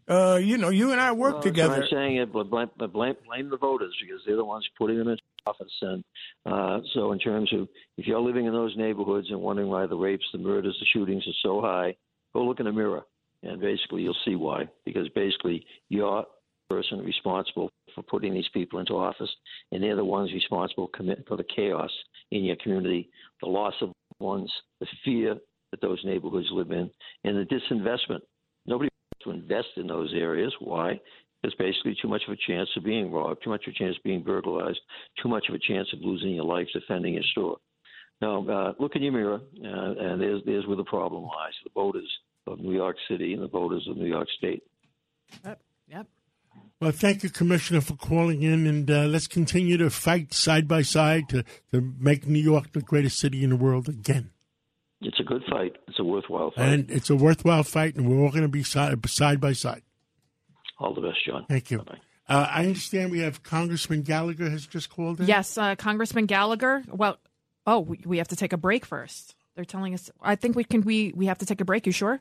[0.09, 1.75] Uh, you know, you and I work well, together.
[1.75, 4.99] I'm saying it, but blame, but blame, blame the voters because they're the ones putting
[4.99, 5.17] them in
[5.47, 5.73] office.
[5.83, 6.03] And
[6.45, 9.97] uh, so, in terms of if you're living in those neighborhoods and wondering why the
[9.97, 11.95] rapes, the murders, the shootings are so high,
[12.35, 13.03] go look in the mirror,
[13.45, 14.69] and basically you'll see why.
[14.85, 16.25] Because basically, you're
[16.71, 19.31] person responsible for putting these people into office,
[19.73, 20.89] and they're the ones responsible
[21.27, 21.91] for the chaos
[22.31, 23.11] in your community,
[23.43, 23.91] the loss of
[24.21, 25.35] ones, the fear
[25.73, 26.89] that those neighborhoods live in,
[27.25, 28.21] and the disinvestment.
[28.67, 30.53] Nobody wants to invest in those areas.
[30.61, 31.01] Why?
[31.43, 33.97] There's basically too much of a chance of being robbed, too much of a chance
[33.97, 34.81] of being burglarized,
[35.23, 37.57] too much of a chance of losing your life defending your store.
[38.21, 41.71] Now, uh, look in your mirror, uh, and there's, there's where the problem lies the
[41.75, 42.11] voters
[42.47, 44.63] of New York City and the voters of New York State.
[45.45, 45.61] Yep.
[45.89, 46.07] Yep.
[46.81, 50.81] Well, thank you, Commissioner, for calling in, and uh, let's continue to fight side by
[50.81, 54.31] side to, to make New York the greatest city in the world again.
[55.03, 55.77] It's a good fight.
[55.89, 56.69] It's a worthwhile fight.
[56.69, 59.83] And it's a worthwhile fight, and we're all going to be side, side by side.
[60.79, 61.45] All the best, John.
[61.49, 61.85] Thank you.
[62.29, 65.27] Uh, I understand we have Congressman Gallagher has just called in.
[65.27, 66.85] Yes, uh, Congressman Gallagher.
[66.89, 67.19] Well,
[67.67, 69.35] oh, we, we have to take a break first.
[69.55, 70.11] They're telling us.
[70.23, 70.83] I think we can.
[70.83, 71.87] We we have to take a break.
[71.87, 72.21] You sure?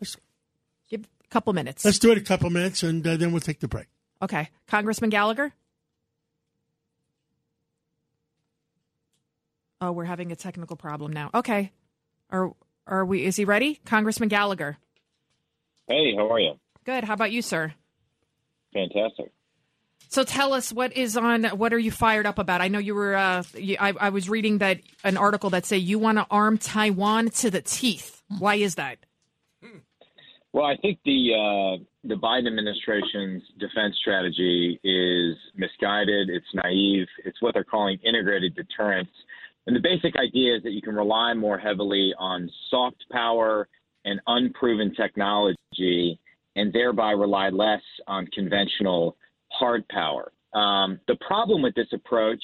[0.90, 1.86] Give a couple minutes.
[1.86, 3.88] Let's do it a couple minutes, and uh, then we'll take the break.
[4.22, 5.54] Okay, Congressman Gallagher.
[9.82, 11.30] Oh, we're having a technical problem now.
[11.34, 11.72] Okay,
[12.30, 12.52] are
[12.86, 13.24] are we?
[13.24, 14.78] Is he ready, Congressman Gallagher?
[15.88, 16.60] Hey, how are you?
[16.84, 17.04] Good.
[17.04, 17.74] How about you, sir?
[18.74, 19.32] Fantastic.
[20.10, 21.46] So tell us what is on.
[21.46, 22.62] What are you fired up about?
[22.62, 23.16] I know you were.
[23.16, 26.58] Uh, you, I, I was reading that an article that say you want to arm
[26.58, 28.22] Taiwan to the teeth.
[28.38, 28.98] Why is that?
[30.52, 36.30] Well, I think the uh, the Biden administration's defense strategy is misguided.
[36.30, 37.08] It's naive.
[37.26, 39.10] It's what they're calling integrated deterrence.
[39.68, 43.68] And the basic idea is that you can rely more heavily on soft power
[44.06, 46.20] and unproven technology,
[46.56, 49.18] and thereby rely less on conventional
[49.52, 50.32] hard power.
[50.54, 52.42] Um, the problem with this approach,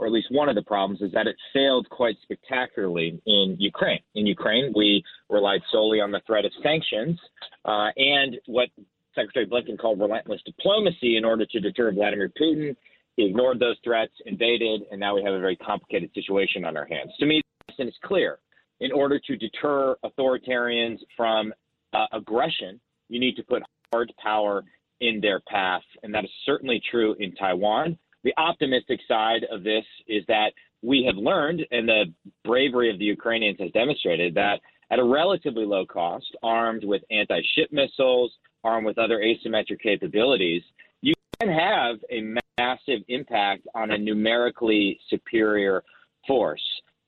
[0.00, 4.00] or at least one of the problems, is that it failed quite spectacularly in Ukraine.
[4.14, 7.20] In Ukraine, we relied solely on the threat of sanctions
[7.66, 8.70] uh, and what
[9.14, 12.74] Secretary Blinken called relentless diplomacy in order to deter Vladimir Putin.
[13.16, 16.86] He ignored those threats, invaded, and now we have a very complicated situation on our
[16.86, 17.10] hands.
[17.20, 18.38] To me, the lesson is clear.
[18.80, 21.52] In order to deter authoritarians from
[21.92, 22.80] uh, aggression,
[23.10, 24.64] you need to put hard power
[25.02, 27.98] in their path, and that is certainly true in Taiwan.
[28.24, 30.52] The optimistic side of this is that
[30.82, 32.12] we have learned, and the
[32.44, 34.60] bravery of the Ukrainians has demonstrated that
[34.90, 38.32] at a relatively low cost, armed with anti ship missiles,
[38.64, 40.62] armed with other asymmetric capabilities,
[41.00, 45.82] you can have a massive impact on a numerically superior
[46.26, 46.62] force.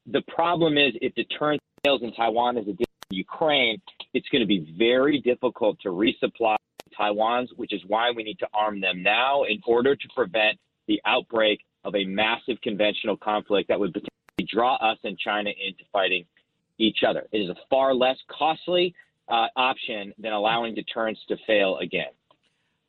[0.07, 3.81] The problem is if deterrence fails in Taiwan as it did in Ukraine,
[4.15, 6.57] it's going to be very difficult to resupply
[6.97, 11.01] Taiwan's, which is why we need to arm them now in order to prevent the
[11.05, 16.25] outbreak of a massive conventional conflict that would potentially draw us and China into fighting
[16.79, 17.27] each other.
[17.33, 18.95] It is a far less costly
[19.29, 22.11] uh, option than allowing deterrence to fail again.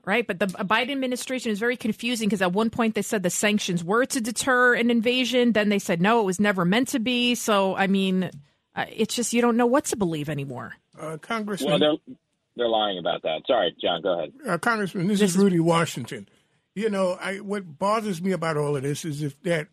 [0.05, 3.29] Right, but the Biden administration is very confusing because at one point they said the
[3.29, 5.53] sanctions were to deter an invasion.
[5.53, 7.35] Then they said no, it was never meant to be.
[7.35, 8.29] So, I mean,
[8.75, 10.73] uh, it's just you don't know what to believe anymore.
[10.99, 11.79] Uh, Congressman.
[11.79, 12.15] Well, they're,
[12.57, 13.43] they're lying about that.
[13.47, 14.33] Sorry, John, go ahead.
[14.45, 16.27] Uh, Congressman, this, this is Rudy Washington.
[16.75, 19.67] You know, I, what bothers me about all of this is if that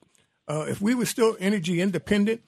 [0.48, 2.42] uh, if we were still energy independent,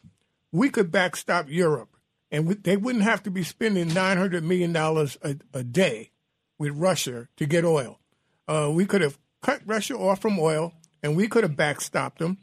[0.51, 1.97] we could backstop Europe,
[2.31, 6.11] and we, they wouldn't have to be spending nine hundred million dollars a day
[6.59, 7.99] with Russia to get oil.
[8.47, 12.37] Uh, we could have cut Russia off from oil, and we could have backstopped them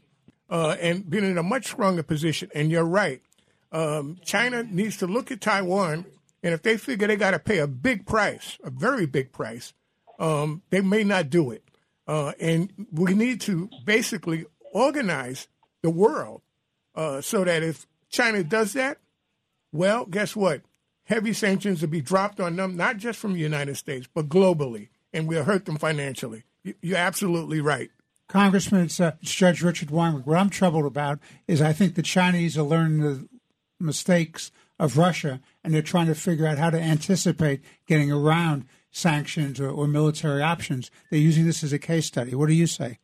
[0.49, 2.49] uh, and been in a much stronger position.
[2.55, 3.21] And you're right.
[3.71, 6.05] Um, China needs to look at Taiwan,
[6.41, 9.73] and if they figure they got to pay a big price, a very big price,
[10.17, 11.63] um, they may not do it.
[12.09, 15.47] Uh, and we need to basically organize
[15.83, 16.41] the world
[16.95, 18.97] uh, so that if China does that,
[19.71, 20.61] well, guess what?
[21.09, 24.89] heavy sanctions will be dropped on them, not just from the United States, but globally,
[25.11, 26.43] and we'll hurt them financially.
[26.81, 27.89] You're absolutely right.
[28.27, 30.27] Congressman, it's, uh, it's Judge Richard Weinberg.
[30.27, 33.27] What I'm troubled about is I think the Chinese are learning the
[33.79, 39.59] mistakes of Russia, and they're trying to figure out how to anticipate getting around sanctions
[39.59, 40.91] or, or military options.
[41.09, 42.35] They're using this as a case study.
[42.35, 42.99] What do you say?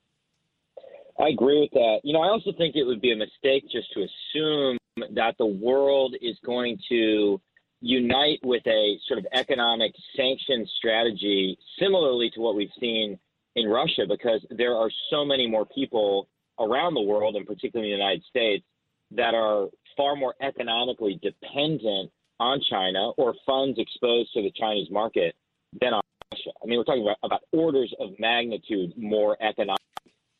[1.20, 2.02] I agree with that.
[2.04, 4.78] You know, I also think it would be a mistake just to assume
[5.14, 7.40] that the world is going to
[7.82, 13.18] unite with a sort of economic sanction strategy similarly to what we've seen
[13.56, 16.28] in Russia because there are so many more people
[16.60, 18.66] around the world, and particularly in the United States,
[19.12, 25.36] that are far more economically dependent on China or funds exposed to the Chinese market
[25.82, 26.02] than on
[26.32, 26.52] Russia.
[26.64, 29.80] I mean, we're talking about, about orders of magnitude more economic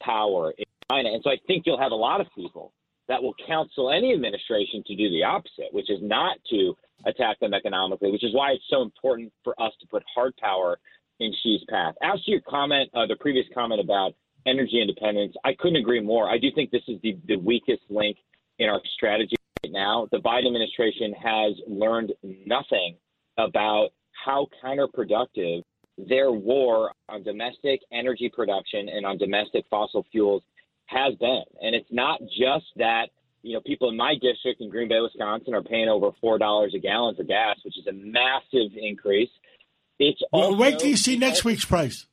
[0.02, 1.10] power in China.
[1.14, 2.74] And so I think you'll have a lot of people
[3.08, 6.76] that will counsel any administration to do the opposite, which is not to
[7.06, 10.80] attack them economically, which is why it's so important for us to put hard power
[11.20, 11.96] in Xi's path.
[12.02, 14.14] As to your comment, uh, the previous comment about
[14.46, 16.30] energy independence, I couldn't agree more.
[16.30, 18.18] I do think this is the, the weakest link
[18.60, 20.08] in our strategy right now.
[20.12, 22.14] The Biden administration has learned
[22.46, 22.98] nothing
[23.38, 23.90] about
[24.26, 25.62] how counterproductive
[25.98, 30.44] their war on domestic energy production and on domestic fossil fuels
[30.88, 31.44] has been.
[31.62, 33.06] And it's not just that,
[33.44, 36.80] you know, people in my district in Green Bay, Wisconsin are paying over $4 a
[36.80, 39.30] gallon for gas, which is a massive increase.
[40.00, 42.06] It's well, wait till you see next week's price.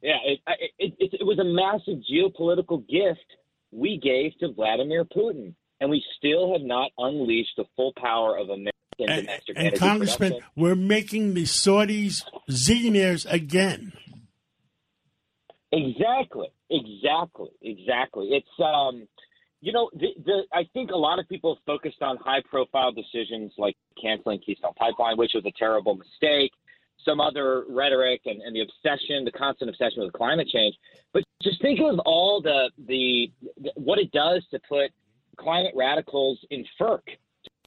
[0.00, 0.38] Yeah, it,
[0.78, 3.26] it, it, it was a massive geopolitical gift
[3.72, 8.48] we gave to Vladimir Putin, and we still have not unleashed the full power of
[8.50, 10.50] American and, and Congressman, production.
[10.56, 13.92] we're making the Saudis zillionaires again.
[15.70, 18.28] Exactly, exactly, exactly.
[18.30, 19.06] It's um,
[19.60, 23.76] you know, the, the I think a lot of people focused on high-profile decisions like
[24.00, 26.52] canceling Keystone Pipeline, which was a terrible mistake.
[27.04, 30.74] Some other rhetoric and, and the obsession, the constant obsession with climate change.
[31.12, 33.30] But just think of all the, the
[33.60, 34.90] the what it does to put
[35.36, 37.00] climate radicals in FERC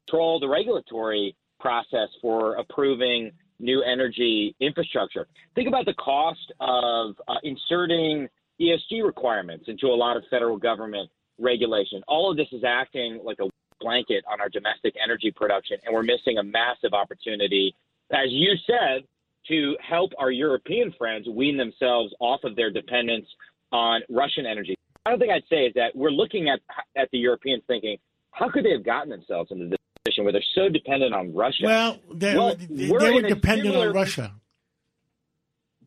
[0.08, 5.28] control the regulatory process for approving new energy infrastructure.
[5.56, 8.28] Think about the cost of uh, inserting
[8.60, 12.02] ESG requirements into a lot of federal government regulation.
[12.08, 13.50] All of this is acting like a
[13.80, 17.76] blanket on our domestic energy production, and we're missing a massive opportunity,
[18.12, 19.04] as you said,
[19.48, 23.26] to help our European friends wean themselves off of their dependence
[23.72, 24.76] on Russian energy.
[25.06, 26.60] Another thing I'd say is that we're looking at
[26.96, 27.98] at the Europeans thinking,
[28.32, 31.64] how could they have gotten themselves into this position where they're so dependent on Russia?
[31.66, 34.34] Well, they, Well, they, we're they were dependent similar- on Russia.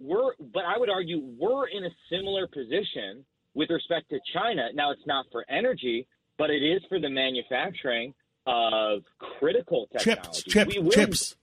[0.01, 4.69] we're but I would argue we're in a similar position with respect to China.
[4.75, 6.07] Now it's not for energy,
[6.39, 8.15] but it is for the manufacturing
[8.47, 9.03] of
[9.39, 10.43] critical technology.
[10.43, 11.35] Chips, chip, We chips.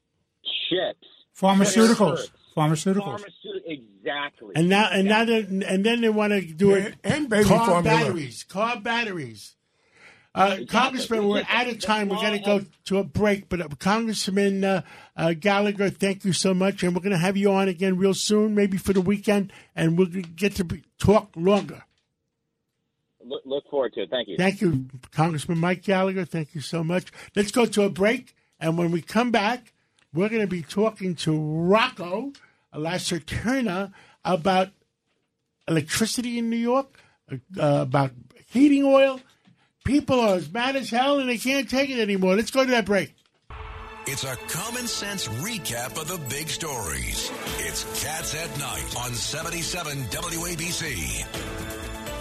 [0.69, 1.07] chips,
[1.39, 2.17] Pharmaceuticals.
[2.25, 2.31] Chips.
[2.55, 3.21] Pharmaceuticals.
[3.21, 4.51] Pharmaceut- exactly.
[4.55, 6.95] And now, and now, and then they want to do it.
[7.03, 7.83] And baby car formula.
[7.83, 9.55] batteries, car batteries.
[10.33, 12.07] Uh, Congressman, we're out of time.
[12.07, 13.49] We're going to go to a break.
[13.49, 14.81] But uh, Congressman uh,
[15.17, 18.13] uh, Gallagher, thank you so much, and we're going to have you on again real
[18.13, 21.83] soon, maybe for the weekend, and we'll get to be, talk longer.
[23.23, 24.09] Look, look forward to it.
[24.09, 24.37] Thank you.
[24.37, 26.23] Thank you, Congressman Mike Gallagher.
[26.23, 27.11] Thank you so much.
[27.35, 29.73] Let's go to a break, and when we come back,
[30.13, 32.31] we're going to be talking to Rocco
[32.73, 33.91] Lasser Turner
[34.23, 34.69] about
[35.67, 36.97] electricity in New York,
[37.31, 38.11] uh, about
[38.47, 39.19] heating oil.
[39.83, 42.35] People are as mad as hell, and they can't take it anymore.
[42.35, 43.15] Let's go to that break.
[44.05, 47.31] It's a common sense recap of the big stories.
[47.59, 51.25] It's Cats at Night on 77 WABC.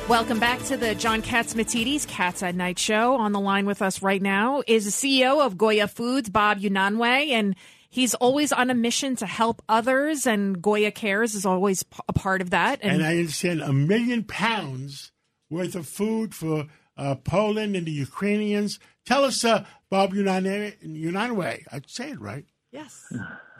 [0.08, 3.16] Welcome back to the John Cats Catsimatidis Cats at Night show.
[3.16, 7.30] On the line with us right now is the CEO of Goya Foods, Bob Unanue,
[7.30, 7.54] and
[7.90, 12.40] he's always on a mission to help others, and Goya Cares is always a part
[12.40, 12.78] of that.
[12.82, 15.12] And, I understand a million pounds
[15.50, 16.66] worth of food for
[17.00, 18.78] uh, Poland and the Ukrainians.
[19.06, 22.44] Tell us, uh, Bob Unanue, Unanue, I'd say it right.
[22.70, 23.12] Yes.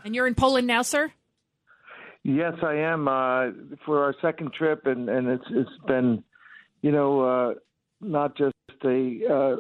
[0.05, 1.13] And you're in Poland now, sir?
[2.23, 3.47] Yes, I am uh,
[3.87, 6.23] for our second trip, and and it's it's been,
[6.83, 7.55] you know, uh,
[8.01, 9.57] not just a uh,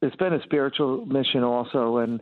[0.00, 2.20] it's been a spiritual mission also, and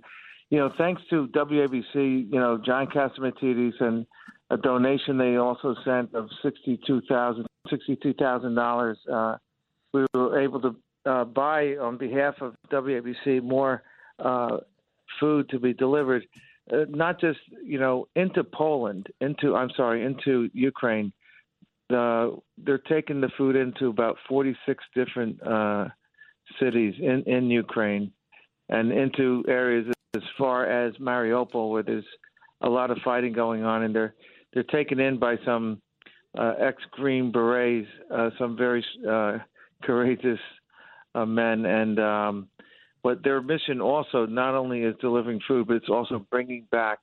[0.49, 4.07] you know, thanks to WABC, you know, John Catsimatidis and
[4.51, 8.99] a donation they also sent of sixty two thousand sixty two thousand dollars.
[9.11, 9.37] Uh,
[9.93, 10.75] we were able to
[11.07, 13.83] uh, buy on behalf of WABC more
[14.19, 14.59] uh,
[15.21, 16.25] food to be delivered
[16.71, 21.13] uh, not just you know into Poland, into I'm sorry, into Ukraine.
[21.89, 25.89] The, they're taking the food into about 46 different uh,
[26.61, 28.13] cities in in Ukraine,
[28.69, 32.05] and into areas as far as Mariupol, where there's
[32.61, 34.15] a lot of fighting going on, and they're
[34.55, 35.83] they're taken in by some
[36.39, 38.85] uh, ex Green Berets, uh, some very
[39.83, 40.39] courageous
[41.15, 42.49] uh, men, and um,
[43.03, 46.99] but their mission also not only is delivering food, but it's also bringing back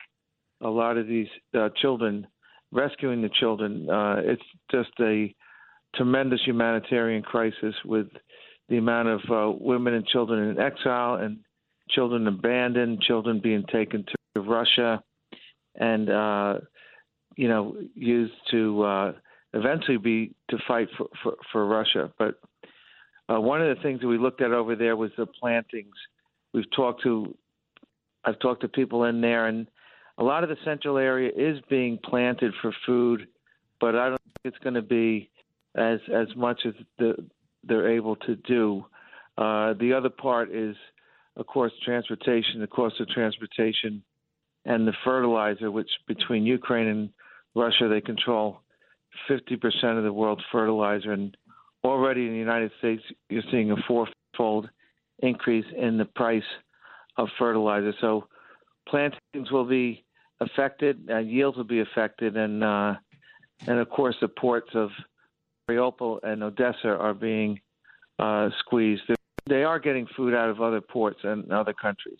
[0.62, 2.28] a lot of these uh, children,
[2.72, 3.90] rescuing the children.
[3.90, 5.34] Uh, it's just a
[5.96, 8.08] tremendous humanitarian crisis with
[8.70, 11.40] the amount of uh, women and children in exile and
[11.90, 14.06] children abandoned, children being taken
[14.36, 15.02] to Russia,
[15.76, 16.60] and uh,
[17.36, 19.12] you know used to uh,
[19.54, 22.12] eventually be to fight for, for, for Russia.
[22.18, 22.36] But
[23.30, 25.96] uh, one of the things that we looked at over there was the plantings.
[26.54, 27.36] We've talked to,
[28.26, 29.68] I've talked to people in there, and
[30.18, 33.28] a lot of the central area is being planted for food,
[33.80, 35.30] but I don't think it's going to be
[35.76, 37.16] as as much as the,
[37.64, 38.86] they're able to do.
[39.38, 40.76] Uh, the other part is,
[41.38, 44.04] of course, transportation, the cost of transportation,
[44.66, 47.10] and the fertilizer, which between Ukraine and
[47.56, 48.62] Russia, they control
[49.30, 51.36] 50% of the world's fertilizer, and
[51.84, 54.70] already in the United States, you're seeing a fourfold
[55.20, 56.44] increase in the price
[57.18, 57.94] of fertilizer.
[58.02, 58.28] So
[58.88, 60.04] plantings will be
[60.40, 62.96] affected, uh, yields will be affected, and uh,
[63.68, 64.90] and of course the ports of
[65.70, 67.60] Mariupol and Odessa are being
[68.18, 69.04] uh, squeezed.
[69.48, 72.20] They are getting food out of other ports and other countries.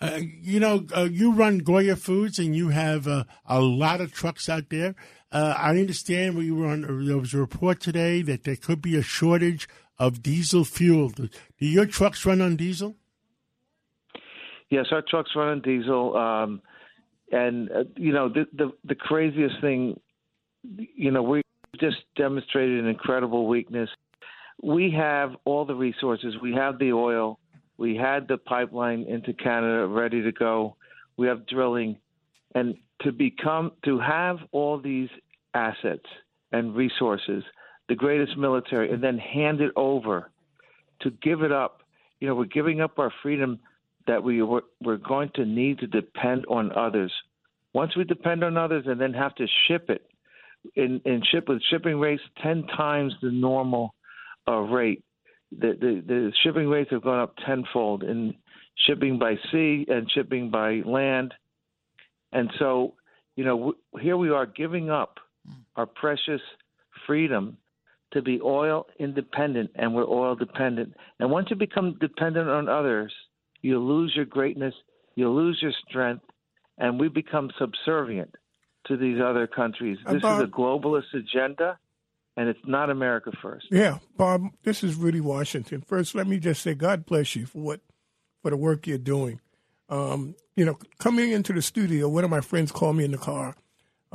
[0.00, 4.12] Uh, you know, uh, you run Goya Foods, and you have uh, a lot of
[4.12, 4.94] trucks out there.
[5.34, 7.06] Uh, I understand we were on.
[7.06, 9.68] There was a report today that there could be a shortage
[9.98, 11.10] of diesel fuel.
[11.10, 11.28] Do,
[11.58, 12.94] your trucks run on diesel?
[14.70, 16.16] Yes, our trucks run on diesel.
[16.16, 16.62] Um,
[17.32, 20.00] and uh, you know, the, the the craziest thing,
[20.62, 21.42] you know, we
[21.80, 23.90] just demonstrated an incredible weakness.
[24.62, 26.34] We have all the resources.
[26.40, 27.38] We have the oil
[27.76, 30.76] we had the pipeline into Canada ready to go.
[31.16, 31.98] We have drilling,
[32.54, 35.08] and to become to have all these
[35.54, 36.06] assets
[36.52, 37.42] and resources,
[37.88, 40.30] the greatest military, and then hand it over
[41.00, 41.82] to give it up.
[42.20, 43.58] You know, we're giving up our freedom
[44.06, 47.12] that we were, we're going to need to depend on others.
[47.72, 50.06] Once we depend on others and then have to ship it
[50.76, 53.94] in, in ship with shipping rates ten times the normal
[54.46, 55.02] uh, rate,
[55.50, 58.34] the, the, the shipping rates have gone up tenfold in
[58.86, 61.34] shipping by sea and shipping by land.
[62.32, 62.94] And so,
[63.36, 65.18] you know, w- here we are giving up
[65.76, 66.40] our precious
[67.06, 67.56] freedom
[68.12, 70.94] to be oil independent, and we're oil dependent.
[71.18, 73.12] And once you become dependent on others,
[73.60, 74.74] you lose your greatness,
[75.16, 76.24] you lose your strength,
[76.78, 78.34] and we become subservient
[78.86, 79.98] to these other countries.
[80.06, 81.78] This About- is a globalist agenda,
[82.36, 83.66] and it's not America first.
[83.70, 85.80] Yeah, Bob, this is Rudy Washington.
[85.80, 87.80] First, let me just say God bless you for what
[88.42, 89.40] for the work you're doing.
[89.88, 93.18] Um, you know, coming into the studio, one of my friends called me in the
[93.18, 93.56] car.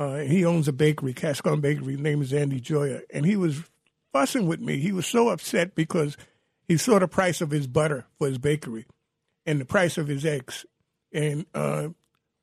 [0.00, 1.92] Uh, he owns a bakery, Cascon Bakery.
[1.92, 3.62] His name is Andy Joya, and he was
[4.14, 4.78] fussing with me.
[4.78, 6.16] He was so upset because
[6.66, 8.86] he saw the price of his butter for his bakery
[9.44, 10.64] and the price of his eggs,
[11.12, 11.88] and uh,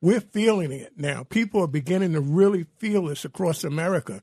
[0.00, 1.24] we're feeling it now.
[1.24, 4.22] People are beginning to really feel this across America.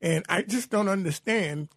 [0.00, 1.70] And I just don't understand.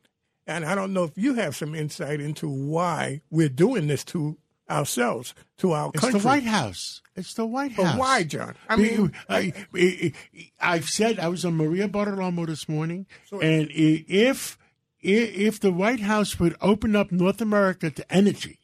[0.46, 4.38] And I don't know if you have some insight into why we're doing this to
[4.72, 6.20] ourselves, to our It's country.
[6.20, 7.02] the White House.
[7.16, 8.00] It's the White But House.
[8.00, 8.56] why, John?
[8.70, 10.14] I mean, I, I,
[10.60, 14.58] I've said I was on Maria Bartiromo this morning, and if
[15.02, 18.60] if the White House would open up North America to energy,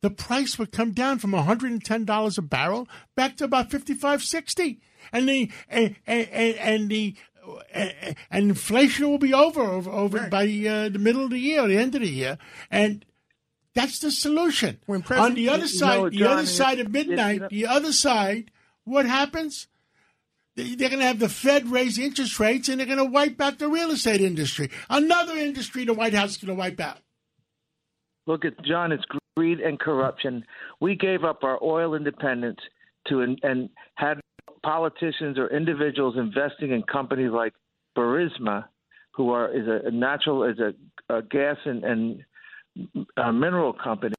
[0.00, 4.80] the price would come down from $110 a barrel back to about 55 60
[5.12, 7.14] and the and, and, and the
[8.30, 11.76] and inflation will be over over, over by uh, the middle of the year, the
[11.76, 12.38] end of the year,
[12.70, 13.04] and
[13.74, 14.78] that's the solution.
[14.88, 17.48] On President- the other you side, know, the other it- side of midnight, you know-
[17.48, 18.50] the other side,
[18.84, 19.66] what happens?
[20.56, 23.40] They- They're going to have the Fed raise interest rates, and they're going to wipe
[23.40, 24.70] out the real estate industry.
[24.88, 26.98] Another industry the White House is going to wipe out.
[28.26, 28.92] Look at John.
[28.92, 29.04] It's
[29.36, 30.44] greed and corruption.
[30.80, 32.60] We gave up our oil independence
[33.08, 34.20] to and, and had
[34.62, 37.52] politicians or individuals investing in companies like
[37.98, 38.64] Burisma,
[39.12, 40.72] who are is a, a natural is a,
[41.14, 42.24] a gas and, and
[43.16, 44.14] uh, mineral company.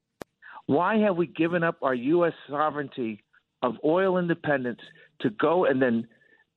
[0.67, 2.33] Why have we given up our U.S.
[2.49, 3.23] sovereignty
[3.61, 4.79] of oil independence
[5.21, 6.07] to go and then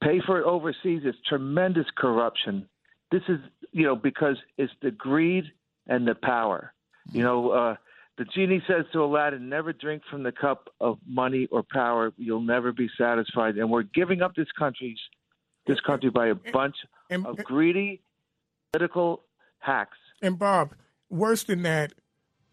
[0.02, 1.02] pay for it overseas?
[1.04, 2.68] It's tremendous corruption.
[3.10, 3.38] This is,
[3.72, 5.44] you know, because it's the greed
[5.86, 6.72] and the power.
[7.12, 7.76] You know, uh,
[8.18, 12.12] the genie says to Aladdin, never drink from the cup of money or power.
[12.16, 13.56] You'll never be satisfied.
[13.56, 14.98] And we're giving up this country's
[15.66, 16.76] this country by a bunch
[17.10, 18.02] of greedy
[18.72, 19.22] political
[19.58, 19.98] hacks.
[20.22, 20.74] And Bob,
[21.10, 21.92] worse than that,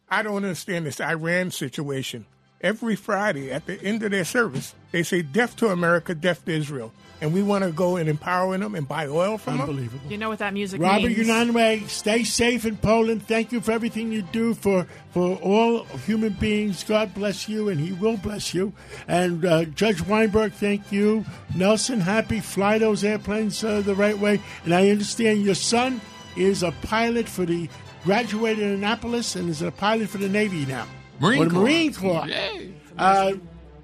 [0.10, 2.26] I don't understand this Iran situation.
[2.62, 6.52] Every Friday at the end of their service, they say death to America, death to
[6.54, 6.94] Israel.
[7.22, 9.70] And we want to go and empower them and buy oil from them?
[9.70, 10.12] Unbelievable.
[10.12, 10.86] You know what that music is.
[10.86, 11.28] Robert means.
[11.28, 13.26] Unanue, stay safe in Poland.
[13.26, 16.84] Thank you for everything you do for, for all human beings.
[16.84, 18.74] God bless you, and He will bless you.
[19.08, 21.24] And uh, Judge Weinberg, thank you.
[21.56, 22.42] Nelson, happy.
[22.42, 24.42] Fly those airplanes uh, the right way.
[24.66, 26.02] And I understand your son
[26.36, 27.70] is a pilot for the
[28.06, 30.88] graduated in Annapolis and is a pilot for the Navy now.
[31.20, 31.62] Marine or the Corps.
[31.62, 32.28] Marine Corps.
[32.28, 32.74] Yay.
[32.98, 33.34] Uh,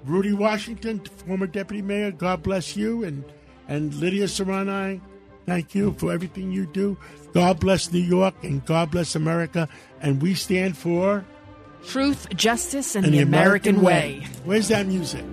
[0.04, 3.04] Rudy Washington, former deputy mayor, God bless you.
[3.04, 3.24] And,
[3.68, 5.00] and Lydia Serrani,
[5.46, 6.96] thank you for everything you do.
[7.34, 9.68] God bless New York and God bless America.
[10.00, 11.24] And we stand for
[11.86, 14.24] Truth, justice, and, and the American, way.
[14.44, 15.24] Where's that music?